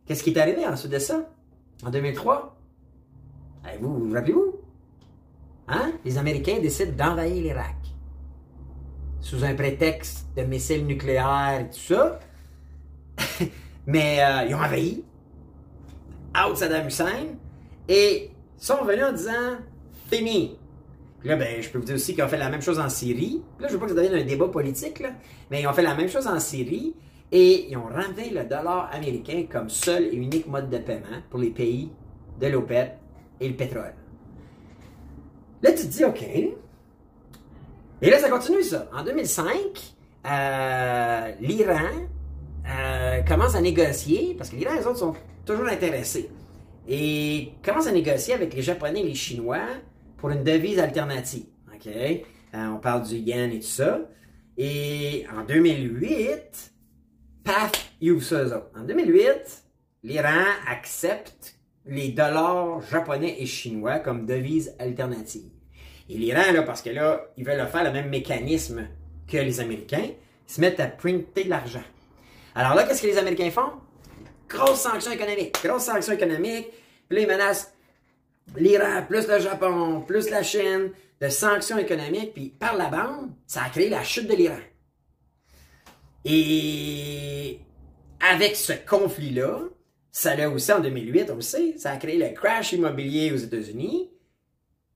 Qu'est-ce 0.06 0.22
qui 0.22 0.30
est 0.30 0.38
arrivé 0.38 0.66
ensuite 0.66 0.92
de 0.92 0.98
ça? 0.98 1.28
En 1.84 1.90
2003? 1.90 2.56
Eh, 3.66 3.78
vous, 3.78 4.08
vous 4.08 4.14
rappelez-vous? 4.14 4.56
Hein? 5.68 5.92
Les 6.04 6.18
Américains 6.18 6.58
décident 6.60 6.92
d'envahir 6.92 7.42
l'Irak. 7.42 7.76
Sous 9.20 9.44
un 9.44 9.54
prétexte 9.54 10.26
de 10.36 10.42
missiles 10.42 10.86
nucléaires 10.86 11.60
et 11.60 11.70
tout 11.70 11.94
ça. 11.94 12.20
Mais 13.86 14.22
euh, 14.22 14.46
ils 14.48 14.54
ont 14.54 14.58
envahi. 14.58 15.04
Out 16.36 16.56
Saddam 16.56 16.86
Hussein. 16.86 17.26
Et 17.88 18.30
sont 18.56 18.84
venus 18.84 19.04
en 19.04 19.12
disant 19.12 19.58
fini. 20.10 20.57
Là, 21.28 21.36
ben, 21.36 21.60
je 21.62 21.68
peux 21.68 21.76
vous 21.78 21.84
dire 21.84 21.96
aussi 21.96 22.14
qu'ils 22.14 22.24
ont 22.24 22.28
fait 22.28 22.38
la 22.38 22.48
même 22.48 22.62
chose 22.62 22.78
en 22.80 22.88
Syrie. 22.88 23.42
Là, 23.60 23.68
je 23.68 23.74
veux 23.74 23.78
pas 23.78 23.84
que 23.84 23.94
ça 23.94 23.96
devienne 23.98 24.18
un 24.18 24.24
débat 24.24 24.48
politique, 24.48 24.98
là, 25.00 25.10
mais 25.50 25.60
ils 25.60 25.66
ont 25.66 25.74
fait 25.74 25.82
la 25.82 25.94
même 25.94 26.08
chose 26.08 26.26
en 26.26 26.40
Syrie 26.40 26.94
et 27.30 27.68
ils 27.68 27.76
ont 27.76 27.84
ramené 27.84 28.30
le 28.30 28.44
dollar 28.44 28.88
américain 28.90 29.44
comme 29.52 29.68
seul 29.68 30.04
et 30.04 30.16
unique 30.16 30.46
mode 30.48 30.70
de 30.70 30.78
paiement 30.78 31.20
pour 31.28 31.38
les 31.38 31.50
pays 31.50 31.90
de 32.40 32.46
l'OPEP 32.46 32.92
et 33.40 33.48
le 33.48 33.54
pétrole. 33.54 33.92
Là, 35.62 35.72
tu 35.72 35.82
te 35.82 35.88
dis, 35.88 36.04
OK. 36.06 36.22
Et 38.00 38.10
là, 38.10 38.18
ça 38.18 38.30
continue, 38.30 38.62
ça. 38.62 38.88
En 38.96 39.04
2005, 39.04 39.52
euh, 40.24 41.32
l'Iran 41.42 41.90
euh, 42.66 43.20
commence 43.20 43.54
à 43.54 43.60
négocier, 43.60 44.34
parce 44.38 44.48
que 44.48 44.56
l'Iran, 44.56 44.76
les 44.78 44.86
autres 44.86 45.00
sont 45.00 45.14
toujours 45.44 45.68
intéressés, 45.68 46.30
et 46.88 47.52
commence 47.62 47.86
à 47.86 47.92
négocier 47.92 48.32
avec 48.32 48.54
les 48.54 48.62
Japonais 48.62 49.00
et 49.00 49.08
les 49.08 49.14
Chinois 49.14 49.58
pour 50.18 50.30
une 50.30 50.44
devise 50.44 50.78
alternative. 50.78 51.46
OK? 51.74 51.86
Euh, 51.86 52.66
on 52.66 52.78
parle 52.78 53.04
du 53.04 53.16
yen 53.16 53.50
et 53.52 53.60
tout 53.60 53.66
ça. 53.66 54.00
Et 54.56 55.24
en 55.34 55.44
2008, 55.44 56.72
paf, 57.44 57.92
ils 58.00 58.12
ouvrent 58.12 58.24
ça. 58.24 58.70
En 58.76 58.82
2008, 58.82 59.64
l'Iran 60.02 60.44
accepte 60.68 61.54
les 61.86 62.10
dollars 62.10 62.80
japonais 62.90 63.36
et 63.38 63.46
chinois 63.46 64.00
comme 64.00 64.26
devise 64.26 64.74
alternative. 64.78 65.50
Et 66.08 66.18
l'Iran, 66.18 66.64
parce 66.66 66.82
que 66.82 66.90
là, 66.90 67.26
ils 67.36 67.44
veulent 67.44 67.66
faire 67.68 67.84
le 67.84 67.92
même 67.92 68.08
mécanisme 68.08 68.88
que 69.30 69.36
les 69.36 69.60
Américains, 69.60 70.08
ils 70.48 70.52
se 70.52 70.60
mettent 70.60 70.80
à 70.80 70.88
printer 70.88 71.44
de 71.44 71.50
l'argent. 71.50 71.82
Alors 72.54 72.74
là, 72.74 72.84
qu'est-ce 72.84 73.02
que 73.02 73.06
les 73.06 73.18
Américains 73.18 73.50
font? 73.50 73.72
Grosse 74.48 74.80
sanction 74.80 75.12
économique. 75.12 75.56
Grosse 75.62 75.84
sanction 75.84 76.14
économique. 76.14 76.68
Puis 77.08 77.20
là, 77.20 77.26
menacent 77.26 77.72
l'Iran, 78.56 79.02
plus 79.08 79.26
le 79.28 79.38
Japon, 79.38 80.02
plus 80.06 80.30
la 80.30 80.42
Chine, 80.42 80.90
de 81.20 81.28
sanctions 81.28 81.78
économiques, 81.78 82.34
puis 82.34 82.48
par 82.48 82.76
la 82.76 82.86
bande, 82.86 83.30
ça 83.46 83.62
a 83.64 83.70
créé 83.70 83.88
la 83.88 84.04
chute 84.04 84.28
de 84.28 84.34
l'Iran. 84.34 84.60
Et 86.24 87.60
avec 88.20 88.56
ce 88.56 88.72
conflit-là, 88.72 89.60
ça 90.10 90.34
l'a 90.34 90.50
aussi 90.50 90.72
en 90.72 90.80
2008, 90.80 91.30
on 91.30 91.36
le 91.36 91.40
sait, 91.40 91.74
ça 91.76 91.92
a 91.92 91.96
créé 91.96 92.18
le 92.18 92.34
crash 92.34 92.72
immobilier 92.72 93.32
aux 93.32 93.36
États-Unis. 93.36 94.10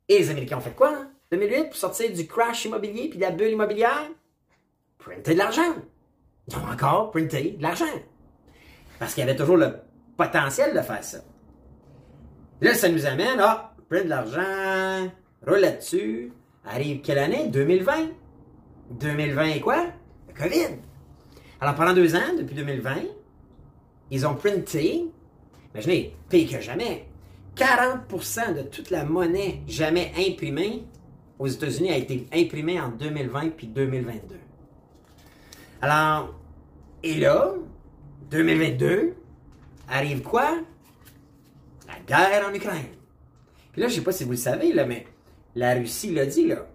Et 0.08 0.18
les 0.18 0.30
Américains 0.30 0.58
ont 0.58 0.62
fait 0.62 0.74
quoi? 0.74 0.90
En 0.90 1.36
2008, 1.36 1.64
pour 1.66 1.76
sortir 1.76 2.12
du 2.12 2.26
crash 2.26 2.64
immobilier 2.64 3.08
puis 3.08 3.18
de 3.18 3.22
la 3.22 3.30
bulle 3.30 3.52
immobilière? 3.52 4.08
Printer 4.98 5.34
de 5.34 5.38
l'argent. 5.38 5.74
Ils 6.48 6.56
encore 6.56 7.10
printé 7.10 7.52
de 7.52 7.62
l'argent. 7.62 7.84
Parce 8.98 9.14
qu'il 9.14 9.24
y 9.24 9.28
avait 9.28 9.36
toujours 9.36 9.56
le 9.56 9.74
potentiel 10.16 10.74
de 10.74 10.80
faire 10.80 11.02
ça. 11.02 11.18
Là, 12.62 12.74
ça 12.74 12.88
nous 12.88 13.06
amène 13.06 13.40
à 13.40 13.74
prendre 13.90 14.04
de 14.04 14.08
l'argent, 14.08 15.10
roule 15.44 15.58
là-dessus. 15.58 16.30
Arrive 16.64 17.00
quelle 17.00 17.18
année? 17.18 17.48
2020. 17.48 18.10
2020 19.00 19.44
et 19.46 19.60
quoi? 19.60 19.86
Le 20.28 20.34
COVID. 20.40 20.76
Alors, 21.60 21.74
pendant 21.74 21.92
deux 21.92 22.14
ans, 22.14 22.36
depuis 22.38 22.54
2020, 22.54 22.94
ils 24.12 24.24
ont 24.28 24.36
printé, 24.36 25.06
imaginez, 25.74 26.14
pire 26.28 26.50
que 26.56 26.60
jamais, 26.60 27.08
40% 27.56 28.54
de 28.54 28.62
toute 28.62 28.90
la 28.90 29.04
monnaie 29.04 29.62
jamais 29.66 30.12
imprimée 30.16 30.84
aux 31.40 31.48
États-Unis 31.48 31.90
a 31.90 31.96
été 31.96 32.28
imprimée 32.32 32.80
en 32.80 32.90
2020 32.90 33.56
puis 33.56 33.66
2022. 33.66 34.36
Alors, 35.80 36.32
et 37.02 37.14
là, 37.14 37.54
2022, 38.30 39.14
arrive 39.88 40.22
quoi? 40.22 40.58
Guerre 42.06 42.48
en 42.48 42.54
Ukraine. 42.54 42.86
Puis 43.72 43.80
là, 43.80 43.88
je 43.88 43.94
sais 43.94 44.00
pas 44.02 44.12
si 44.12 44.24
vous 44.24 44.32
le 44.32 44.36
savez, 44.36 44.72
mais 44.86 45.06
la 45.54 45.74
Russie 45.74 46.12
l'a 46.12 46.26
dit, 46.26 46.46
là. 46.46 46.66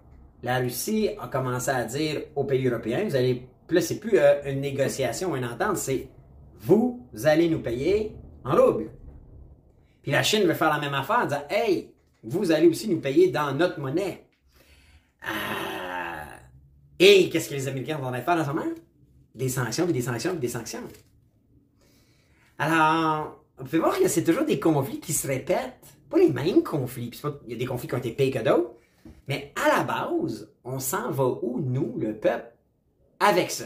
La 0.42 0.58
Russie 0.58 1.10
a 1.20 1.28
commencé 1.28 1.70
à 1.70 1.84
dire 1.84 2.22
aux 2.36 2.44
pays 2.44 2.66
européens, 2.66 3.04
vous 3.04 3.16
allez, 3.16 3.48
là, 3.68 3.80
c'est 3.80 3.98
plus 3.98 4.18
euh, 4.18 4.40
une 4.46 4.60
négociation, 4.60 5.34
une 5.34 5.44
entente, 5.44 5.76
c'est 5.76 6.08
vous 6.60 7.08
allez 7.24 7.48
nous 7.48 7.60
payer 7.60 8.14
en 8.44 8.54
rouble. 8.56 8.90
Puis 10.02 10.12
la 10.12 10.22
Chine 10.22 10.44
veut 10.44 10.54
faire 10.54 10.70
la 10.70 10.80
même 10.80 10.94
affaire 10.94 11.20
en 11.20 11.24
disant, 11.24 11.42
hey, 11.50 11.92
vous 12.22 12.52
allez 12.52 12.68
aussi 12.68 12.88
nous 12.88 13.00
payer 13.00 13.30
dans 13.30 13.52
notre 13.52 13.80
monnaie. 13.80 14.24
Ah. 15.22 16.38
Et 16.98 17.28
qu'est-ce 17.30 17.48
que 17.48 17.54
les 17.54 17.68
Américains 17.68 17.98
vont 17.98 18.12
faire 18.12 18.36
en 18.36 18.44
ce 18.44 18.48
moment? 18.48 18.64
des 19.38 19.48
sanctions, 19.48 19.84
puis 19.84 19.92
des 19.92 20.02
sanctions, 20.02 20.32
puis 20.32 20.40
des 20.40 20.48
sanctions. 20.48 20.82
Alors, 22.58 23.37
on 23.60 23.64
peut 23.64 23.78
voir 23.78 23.98
que 23.98 24.08
c'est 24.08 24.24
toujours 24.24 24.44
des 24.44 24.60
conflits 24.60 25.00
qui 25.00 25.12
se 25.12 25.26
répètent. 25.26 25.74
Pas 26.10 26.18
les 26.18 26.30
mêmes 26.30 26.62
conflits. 26.62 27.10
Il 27.46 27.52
y 27.52 27.54
a 27.54 27.58
des 27.58 27.66
conflits 27.66 27.88
qui 27.88 27.94
ont 27.94 27.98
été 27.98 28.12
payés 28.12 28.30
que 28.30 28.38
d'autres. 28.38 28.72
Mais 29.26 29.52
à 29.56 29.78
la 29.78 29.84
base, 29.84 30.50
on 30.64 30.78
s'en 30.78 31.10
va 31.10 31.24
où, 31.24 31.60
nous, 31.60 31.94
le 31.98 32.14
peuple, 32.14 32.52
avec 33.20 33.50
ça? 33.50 33.64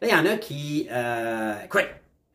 Là, 0.00 0.08
il 0.08 0.10
y 0.10 0.14
en 0.14 0.26
a 0.26 0.36
qui... 0.36 0.88
Euh, 0.90 1.54
quoi? 1.68 1.82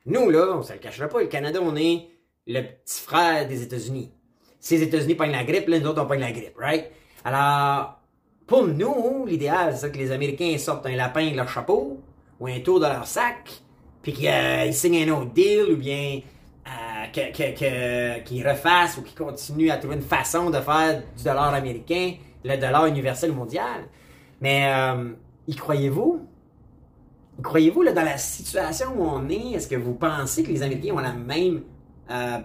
Nous, 0.05 0.29
là, 0.29 0.57
on 0.57 0.61
se 0.61 0.73
le 0.73 0.79
cachera 0.79 1.07
pas, 1.07 1.21
le 1.21 1.27
Canada, 1.27 1.59
on 1.61 1.75
est 1.75 2.07
le 2.45 2.61
petit 2.61 3.01
frère 3.01 3.47
des 3.47 3.63
États-Unis. 3.63 4.11
Si 4.59 4.77
les 4.77 4.83
États-Unis 4.83 5.15
pognent 5.15 5.31
la 5.31 5.43
grippe, 5.43 5.67
là, 5.67 5.79
nous 5.79 5.87
autres, 5.87 6.03
on 6.03 6.05
pogne 6.05 6.19
la 6.19 6.31
grippe, 6.31 6.57
right? 6.57 6.91
Alors, 7.23 8.01
pour 8.45 8.67
nous, 8.67 9.25
l'idéal, 9.25 9.75
c'est 9.77 9.91
que 9.91 9.97
les 9.97 10.11
Américains 10.11 10.57
sortent 10.57 10.85
un 10.85 10.95
lapin 10.95 11.31
de 11.31 11.37
leur 11.37 11.47
chapeau, 11.47 12.01
ou 12.39 12.47
un 12.47 12.59
tour 12.59 12.79
de 12.79 12.85
leur 12.85 13.07
sac, 13.07 13.49
puis 14.01 14.11
qu'ils 14.11 14.73
signent 14.73 15.09
un 15.09 15.21
autre 15.21 15.31
deal, 15.31 15.71
ou 15.71 15.77
bien 15.77 16.21
euh, 17.17 18.19
qu'ils 18.19 18.47
refassent 18.47 18.97
ou 18.97 19.01
qu'ils 19.01 19.17
continuent 19.17 19.71
à 19.71 19.77
trouver 19.77 19.95
une 19.95 20.01
façon 20.01 20.49
de 20.49 20.59
faire 20.59 21.01
du 21.17 21.23
dollar 21.23 21.53
américain, 21.53 22.13
le 22.43 22.57
dollar 22.57 22.85
universel 22.85 23.31
mondial. 23.31 23.87
Mais 24.41 24.71
euh, 24.73 25.13
y 25.47 25.55
croyez-vous? 25.55 26.27
Croyez-vous, 27.41 27.83
dans 27.83 28.03
la 28.03 28.17
situation 28.17 28.93
où 28.95 29.03
on 29.03 29.27
est, 29.29 29.53
est-ce 29.53 29.67
que 29.67 29.75
vous 29.75 29.95
pensez 29.95 30.43
que 30.43 30.49
les 30.49 30.61
Américains 30.61 30.93
ont 30.93 30.99
la 30.99 31.13
même 31.13 31.63
euh, 32.11 32.39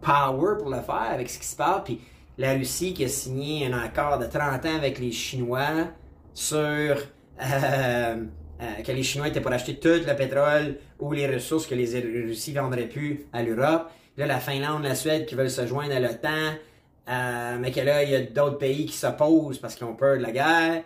power 0.00 0.58
pour 0.58 0.70
le 0.70 0.80
faire 0.80 1.10
avec 1.12 1.28
ce 1.28 1.38
qui 1.38 1.46
se 1.46 1.56
passe? 1.56 1.82
Puis 1.84 2.00
la 2.38 2.54
Russie 2.54 2.94
qui 2.94 3.04
a 3.04 3.08
signé 3.08 3.66
un 3.66 3.78
accord 3.78 4.18
de 4.18 4.26
30 4.26 4.64
ans 4.64 4.76
avec 4.76 4.98
les 4.98 5.12
Chinois 5.12 5.88
sur 6.32 6.96
euh, 7.42 8.24
euh, 8.60 8.82
que 8.82 8.92
les 8.92 9.02
Chinois 9.02 9.28
étaient 9.28 9.40
pour 9.40 9.52
acheter 9.52 9.78
tout 9.78 9.88
le 9.88 10.16
pétrole 10.16 10.78
ou 10.98 11.12
les 11.12 11.26
ressources 11.26 11.66
que 11.66 11.74
les 11.74 12.00
Russes 12.00 12.48
vendraient 12.50 12.88
plus 12.88 13.26
à 13.32 13.42
l'Europe. 13.42 13.90
Là, 14.16 14.26
la 14.26 14.38
Finlande, 14.38 14.84
la 14.84 14.94
Suède 14.94 15.26
qui 15.26 15.34
veulent 15.34 15.50
se 15.50 15.66
joindre 15.66 15.94
à 15.94 16.00
l'OTAN, 16.00 16.54
euh, 17.08 17.58
mais 17.58 17.72
que 17.72 17.80
là, 17.80 18.04
il 18.04 18.10
y 18.10 18.14
a 18.14 18.22
d'autres 18.22 18.58
pays 18.58 18.86
qui 18.86 18.96
s'opposent 18.96 19.58
parce 19.58 19.74
qu'ils 19.74 19.86
ont 19.86 19.96
peur 19.96 20.16
de 20.18 20.22
la 20.22 20.32
guerre. 20.32 20.84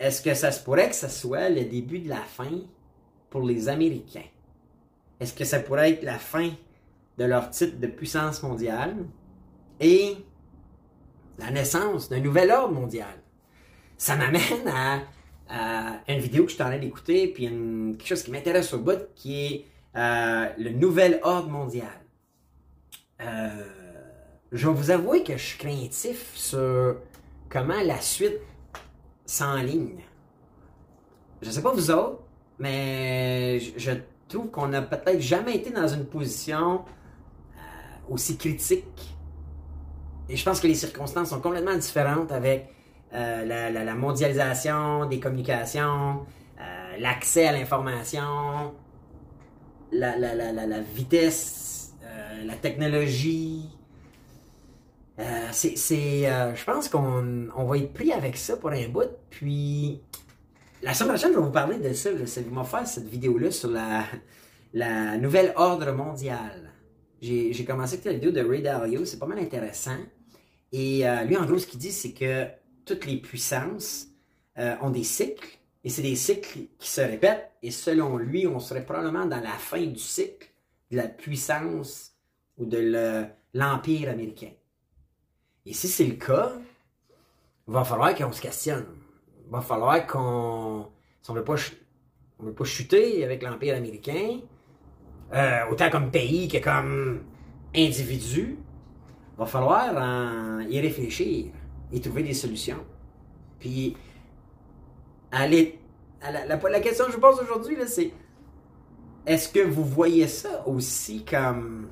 Est-ce 0.00 0.22
que 0.22 0.32
ça 0.32 0.50
pourrait 0.50 0.88
que 0.88 0.94
ce 0.94 1.08
soit 1.08 1.50
le 1.50 1.64
début 1.64 1.98
de 1.98 2.08
la 2.08 2.16
fin 2.22 2.50
pour 3.28 3.42
les 3.42 3.68
Américains? 3.68 4.28
Est-ce 5.20 5.34
que 5.34 5.44
ça 5.44 5.60
pourrait 5.60 5.90
être 5.90 6.02
la 6.02 6.18
fin 6.18 6.50
de 7.18 7.24
leur 7.24 7.50
titre 7.50 7.78
de 7.78 7.86
puissance 7.86 8.42
mondiale 8.42 8.96
et 9.78 10.16
la 11.38 11.50
naissance 11.50 12.08
d'un 12.08 12.20
nouvel 12.20 12.50
ordre 12.50 12.72
mondial? 12.72 13.14
Ça 13.98 14.16
m'amène 14.16 14.66
à, 14.68 15.00
une 15.50 16.18
vidéo 16.18 16.44
que 16.44 16.50
je 16.50 16.54
suis 16.54 16.62
en 16.62 16.66
train 16.66 16.78
d'écouter, 16.78 17.28
puis 17.28 17.48
quelque 17.98 18.06
chose 18.06 18.22
qui 18.22 18.30
m'intéresse 18.30 18.72
au 18.72 18.78
bout, 18.78 19.00
qui 19.14 19.44
est 19.44 19.64
euh, 19.96 20.46
le 20.58 20.70
nouvel 20.70 21.18
ordre 21.22 21.48
mondial. 21.48 21.88
Euh, 23.20 23.48
je 24.52 24.68
vais 24.68 24.74
vous 24.74 24.90
avouer 24.90 25.24
que 25.24 25.36
je 25.36 25.42
suis 25.42 25.58
craintif 25.58 26.32
sur 26.34 26.96
comment 27.48 27.80
la 27.84 28.00
suite 28.00 28.38
ligne. 29.64 30.00
Je 31.42 31.50
sais 31.50 31.62
pas 31.62 31.72
vous 31.72 31.90
autres, 31.90 32.22
mais 32.58 33.58
je, 33.76 33.92
trouve 34.28 34.50
qu'on 34.50 34.68
n'a 34.68 34.82
peut-être 34.82 35.20
jamais 35.20 35.56
été 35.56 35.70
dans 35.70 35.88
une 35.88 36.04
position 36.04 36.84
euh, 37.56 37.60
aussi 38.08 38.36
critique. 38.36 39.16
Et 40.28 40.36
je 40.36 40.44
pense 40.44 40.60
que 40.60 40.68
les 40.68 40.74
circonstances 40.74 41.30
sont 41.30 41.40
complètement 41.40 41.76
différentes 41.76 42.30
avec 42.30 42.68
euh, 43.14 43.72
la, 43.72 43.94
mondialisation 43.94 45.06
des 45.06 45.20
communications, 45.20 46.26
euh, 46.60 46.96
l'accès 46.98 47.46
à 47.46 47.52
l'information, 47.52 48.74
la, 49.92 50.14
vitesse, 50.94 51.94
la 52.44 52.54
technologie, 52.54 53.68
euh, 55.20 55.48
c'est, 55.52 56.30
euh, 56.30 56.54
je 56.54 56.64
pense 56.64 56.88
qu'on 56.88 57.48
on 57.54 57.64
va 57.64 57.76
être 57.76 57.92
pris 57.92 58.12
avec 58.12 58.36
ça 58.36 58.56
pour 58.56 58.70
un 58.70 58.88
bout. 58.88 59.10
Puis, 59.28 60.00
la 60.82 60.94
semaine 60.94 61.10
prochaine, 61.10 61.32
je 61.32 61.38
vais 61.38 61.44
vous 61.44 61.50
parler 61.50 61.78
de 61.78 61.92
ça. 61.92 62.10
Je 62.10 62.16
vais 62.16 62.64
faire 62.64 62.86
cette 62.86 63.06
vidéo-là 63.06 63.50
sur 63.50 63.70
la, 63.70 64.04
la 64.72 65.18
nouvelle 65.18 65.52
ordre 65.56 65.92
mondiale. 65.92 66.72
J'ai, 67.20 67.64
commencé 67.66 67.94
avec 67.94 68.06
la 68.06 68.12
vidéo 68.12 68.30
de 68.30 68.40
Ray 68.40 68.62
Dalio. 68.62 69.04
C'est 69.04 69.18
pas 69.18 69.26
mal 69.26 69.38
intéressant. 69.38 69.98
Et 70.72 71.06
euh, 71.06 71.24
lui, 71.24 71.36
en 71.36 71.44
gros, 71.44 71.58
ce 71.58 71.66
qu'il 71.66 71.80
dit, 71.80 71.92
c'est 71.92 72.12
que 72.12 72.46
toutes 72.90 73.06
les 73.06 73.18
puissances 73.18 74.08
ont 74.56 74.90
des 74.90 75.04
cycles. 75.04 75.58
Et 75.84 75.88
c'est 75.88 76.02
des 76.02 76.16
cycles 76.16 76.58
qui 76.78 76.88
se 76.88 77.00
répètent. 77.00 77.50
Et 77.62 77.70
selon 77.70 78.16
lui, 78.18 78.46
on 78.46 78.58
serait 78.58 78.84
probablement 78.84 79.26
dans 79.26 79.40
la 79.40 79.52
fin 79.52 79.86
du 79.86 79.98
cycle 79.98 80.48
de 80.90 80.96
la 80.96 81.08
puissance 81.08 82.12
ou 82.58 82.66
de 82.66 83.24
l'Empire 83.54 84.10
américain. 84.10 84.50
Et 85.64 85.72
si 85.72 85.88
c'est 85.88 86.04
le 86.04 86.16
cas, 86.16 86.52
il 87.68 87.72
va 87.72 87.84
falloir 87.84 88.14
qu'on 88.14 88.32
se 88.32 88.42
questionne. 88.42 88.86
Il 89.46 89.52
va 89.52 89.60
falloir 89.60 90.06
qu'on. 90.06 90.88
Si 91.22 91.30
on 91.30 91.34
veut, 91.34 91.44
veut 92.40 92.54
pas 92.54 92.64
chuter 92.64 93.24
avec 93.24 93.42
l'Empire 93.42 93.76
américain, 93.76 94.40
euh, 95.32 95.60
autant 95.70 95.90
comme 95.90 96.10
pays 96.10 96.48
que 96.48 96.58
comme 96.58 97.24
individu, 97.74 98.58
il 98.58 99.38
va 99.38 99.46
falloir 99.46 100.60
y 100.62 100.80
réfléchir 100.80 101.52
et 101.92 102.00
trouver 102.00 102.22
des 102.22 102.34
solutions. 102.34 102.84
Puis, 103.58 103.96
aller, 105.32 105.78
la, 106.22 106.46
la, 106.46 106.80
question 106.80 107.06
que 107.06 107.12
je 107.12 107.18
pose 107.18 107.40
aujourd'hui, 107.40 107.76
c'est 107.86 108.12
est-ce 109.26 109.48
que 109.48 109.60
vous 109.60 109.84
voyez 109.84 110.28
ça 110.28 110.66
aussi 110.66 111.24
comme, 111.24 111.88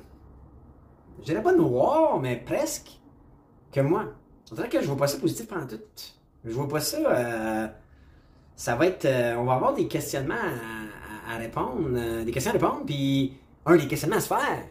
je 1.19 1.25
dirais 1.25 1.43
pas 1.43 1.53
noir, 1.53 2.19
mais 2.19 2.37
presque, 2.37 2.99
que 3.71 3.81
moi? 3.81 4.05
On 4.51 4.55
dirait 4.55 4.69
que 4.69 4.81
je 4.81 4.87
vois 4.87 4.97
pas 4.97 5.07
ça 5.07 5.19
positif 5.19 5.47
pendant 5.47 5.67
tout. 5.67 5.77
Je 6.43 6.51
vois 6.51 6.67
pas 6.67 6.79
ça. 6.79 6.97
Euh, 6.97 7.67
ça 8.55 8.75
va 8.75 8.87
être. 8.87 9.05
Euh, 9.05 9.35
on 9.35 9.43
va 9.43 9.53
avoir 9.53 9.73
des 9.73 9.87
questionnements 9.87 10.35
à, 11.27 11.37
répondre, 11.37 11.89
euh, 11.93 12.23
des 12.23 12.31
questions 12.31 12.51
à 12.51 12.53
répondre, 12.53 12.83
puis 12.85 13.37
un 13.65 13.75
des 13.75 13.87
questionnements 13.87 14.17
à 14.17 14.21
se 14.21 14.27
faire 14.27 14.63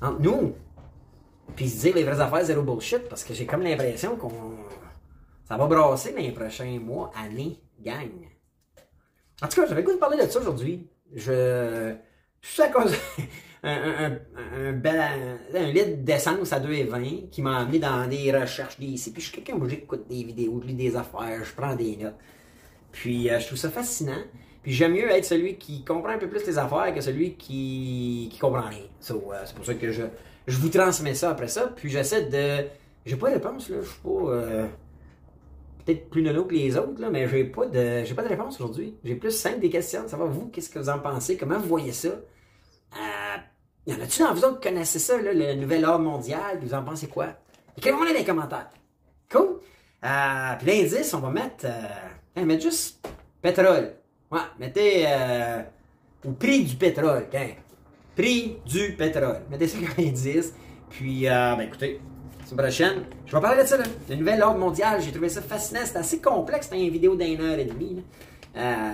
entre 0.00 0.20
nous. 0.20 0.54
Puis 1.54 1.68
se 1.68 1.80
dire 1.80 1.94
les 1.94 2.04
vraies 2.04 2.20
affaires, 2.20 2.44
zéro 2.44 2.62
bullshit, 2.62 3.08
parce 3.08 3.24
que 3.24 3.32
j'ai 3.34 3.46
comme 3.46 3.62
l'impression 3.62 4.16
qu'on. 4.16 4.56
Ça 5.48 5.56
va 5.56 5.66
brasser 5.66 6.12
les 6.16 6.32
prochains 6.32 6.78
mois, 6.80 7.12
années, 7.16 7.60
gang. 7.80 8.10
En 9.42 9.48
tout 9.48 9.60
cas, 9.60 9.66
j'avais 9.68 9.82
goût 9.82 9.92
de 9.92 9.98
parler 9.98 10.24
de 10.24 10.28
ça 10.30 10.40
aujourd'hui. 10.40 10.88
Je. 11.14 11.94
Je 12.42 12.48
suis 12.52 12.62
à 12.62 12.68
cause 12.68 12.94
un, 13.64 14.18
un, 14.54 14.72
bel, 14.72 15.02
un 15.54 15.72
litre 15.72 16.04
d'essence 16.04 16.52
à 16.52 16.60
2,20 16.60 17.30
qui 17.30 17.42
m'a 17.42 17.58
amené 17.58 17.80
dans 17.80 18.08
des 18.08 18.30
recherches 18.30 18.76
Puis 18.76 18.96
je 18.96 19.20
suis 19.20 19.32
quelqu'un 19.32 19.54
où 19.54 19.68
j'écoute 19.68 20.06
des 20.08 20.22
vidéos, 20.22 20.60
je 20.62 20.68
lis 20.68 20.74
des 20.74 20.94
affaires, 20.94 21.44
je 21.44 21.52
prends 21.52 21.74
des 21.74 21.96
notes. 21.96 22.14
Puis 22.92 23.28
euh, 23.28 23.40
je 23.40 23.46
trouve 23.46 23.58
ça 23.58 23.70
fascinant. 23.70 24.22
Puis 24.62 24.72
j'aime 24.72 24.92
mieux 24.92 25.10
être 25.10 25.24
celui 25.24 25.56
qui 25.56 25.84
comprend 25.84 26.10
un 26.10 26.18
peu 26.18 26.28
plus 26.28 26.46
les 26.46 26.58
affaires 26.58 26.94
que 26.94 27.00
celui 27.00 27.34
qui, 27.34 28.28
qui 28.32 28.38
comprend 28.38 28.68
rien. 28.68 28.84
Euh, 29.10 29.42
c'est 29.44 29.54
pour 29.54 29.64
ça 29.64 29.74
que 29.74 29.92
je, 29.92 30.02
je 30.46 30.58
vous 30.58 30.68
transmets 30.68 31.14
ça 31.14 31.30
après 31.30 31.48
ça. 31.48 31.72
Puis 31.74 31.90
j'essaie 31.90 32.26
de. 32.26 32.66
J'ai 33.04 33.16
pas 33.16 33.30
de 33.30 33.34
réponse, 33.34 33.68
là. 33.68 33.76
Je 33.82 33.88
suis 33.88 34.00
pas. 34.00 34.30
Euh, 34.30 34.66
peut-être 35.84 36.10
plus 36.10 36.22
nono 36.22 36.44
que 36.44 36.54
les 36.54 36.76
autres, 36.76 37.00
là, 37.00 37.10
mais 37.10 37.28
j'ai 37.28 37.44
pas 37.44 37.66
de. 37.66 38.04
J'ai 38.04 38.14
pas 38.14 38.22
de 38.22 38.28
réponse 38.28 38.60
aujourd'hui. 38.60 38.96
J'ai 39.04 39.14
plus 39.14 39.30
simple 39.30 39.60
des 39.60 39.70
questions. 39.70 40.06
Ça 40.08 40.16
va 40.16 40.24
vous, 40.24 40.48
qu'est-ce 40.48 40.70
que 40.70 40.78
vous 40.78 40.88
en 40.88 40.98
pensez? 40.98 41.36
Comment 41.36 41.58
vous 41.58 41.68
voyez 41.68 41.92
ça? 41.92 42.10
Y 43.86 43.94
en 43.94 44.00
a-tu 44.00 44.22
dans 44.22 44.34
vous 44.34 44.44
autres 44.44 44.60
qui 44.60 44.68
connaissez 44.68 44.98
ça, 44.98 45.20
là, 45.20 45.32
le 45.32 45.54
nouvel 45.54 45.84
ordre 45.84 46.04
mondial? 46.04 46.58
Vous 46.60 46.74
en 46.74 46.82
pensez 46.82 47.06
quoi? 47.06 47.28
Écrivez-moi 47.76 48.06
dans 48.06 48.18
les 48.18 48.24
commentaires. 48.24 48.70
Cool? 49.30 49.60
Euh, 50.04 50.54
puis 50.58 50.66
l'indice, 50.66 51.14
on 51.14 51.20
va 51.20 51.30
mettre. 51.30 51.66
Euh, 51.66 52.44
mettre 52.44 52.62
juste 52.62 53.06
pétrole. 53.40 53.94
Ouais, 54.30 54.40
mettez. 54.58 55.04
Euh, 55.06 55.62
au 56.24 56.32
prix 56.32 56.64
du 56.64 56.74
pétrole. 56.74 57.26
Tiens. 57.30 57.50
Prix 58.16 58.56
du 58.66 58.94
pétrole. 58.96 59.40
Mettez 59.50 59.68
ça 59.68 59.78
comme 59.78 60.04
indice. 60.04 60.52
Puis, 60.90 61.28
euh, 61.28 61.54
ben 61.56 61.62
écoutez, 61.62 62.00
semaine 62.46 62.66
prochaine, 62.66 63.04
je 63.26 63.34
vais 63.34 63.42
parler 63.42 63.62
de 63.62 63.68
ça, 63.68 63.76
là. 63.76 63.84
Le 64.08 64.16
nouvel 64.16 64.42
ordre 64.42 64.58
mondial. 64.58 65.00
J'ai 65.02 65.10
trouvé 65.10 65.28
ça 65.28 65.42
fascinant. 65.42 65.80
C'est 65.84 65.96
assez 65.96 66.20
complexe. 66.20 66.68
C'était 66.70 66.84
une 66.84 66.92
vidéo 66.92 67.16
d'une 67.16 67.40
heure 67.40 67.58
et 67.58 67.64
demie. 67.64 68.02
Euh, 68.56 68.92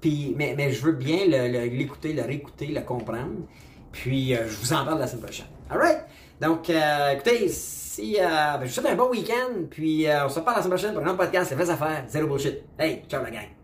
puis, 0.00 0.34
mais, 0.36 0.54
mais 0.56 0.72
je 0.72 0.82
veux 0.82 0.92
bien 0.92 1.26
l'écouter, 1.26 2.12
le, 2.12 2.22
réécouter, 2.22 2.66
le 2.66 2.80
comprendre. 2.80 3.46
Puis, 3.92 4.34
euh, 4.34 4.48
je 4.48 4.56
vous 4.56 4.72
en 4.72 4.84
parle 4.84 4.98
la 4.98 5.06
semaine 5.06 5.24
prochaine. 5.24 5.46
Alright? 5.70 6.00
Donc, 6.40 6.70
euh, 6.70 7.12
écoutez, 7.12 7.48
si, 7.48 8.16
ben, 8.18 8.60
je 8.62 8.66
vous 8.66 8.72
souhaite 8.72 8.86
un 8.86 8.96
bon 8.96 9.10
week-end. 9.10 9.64
Puis, 9.70 10.06
on 10.24 10.28
se 10.28 10.38
reparle 10.38 10.58
la 10.58 10.62
semaine 10.62 10.78
prochaine 10.78 10.94
pour 10.94 11.02
un 11.02 11.08
autre 11.08 11.18
podcast. 11.18 11.48
C'est 11.50 11.56
fait 11.56 11.70
affaire. 11.70 12.04
Zéro 12.08 12.26
bullshit. 12.26 12.62
Hey, 12.78 13.02
ciao 13.08 13.22
la 13.22 13.30
gang. 13.30 13.57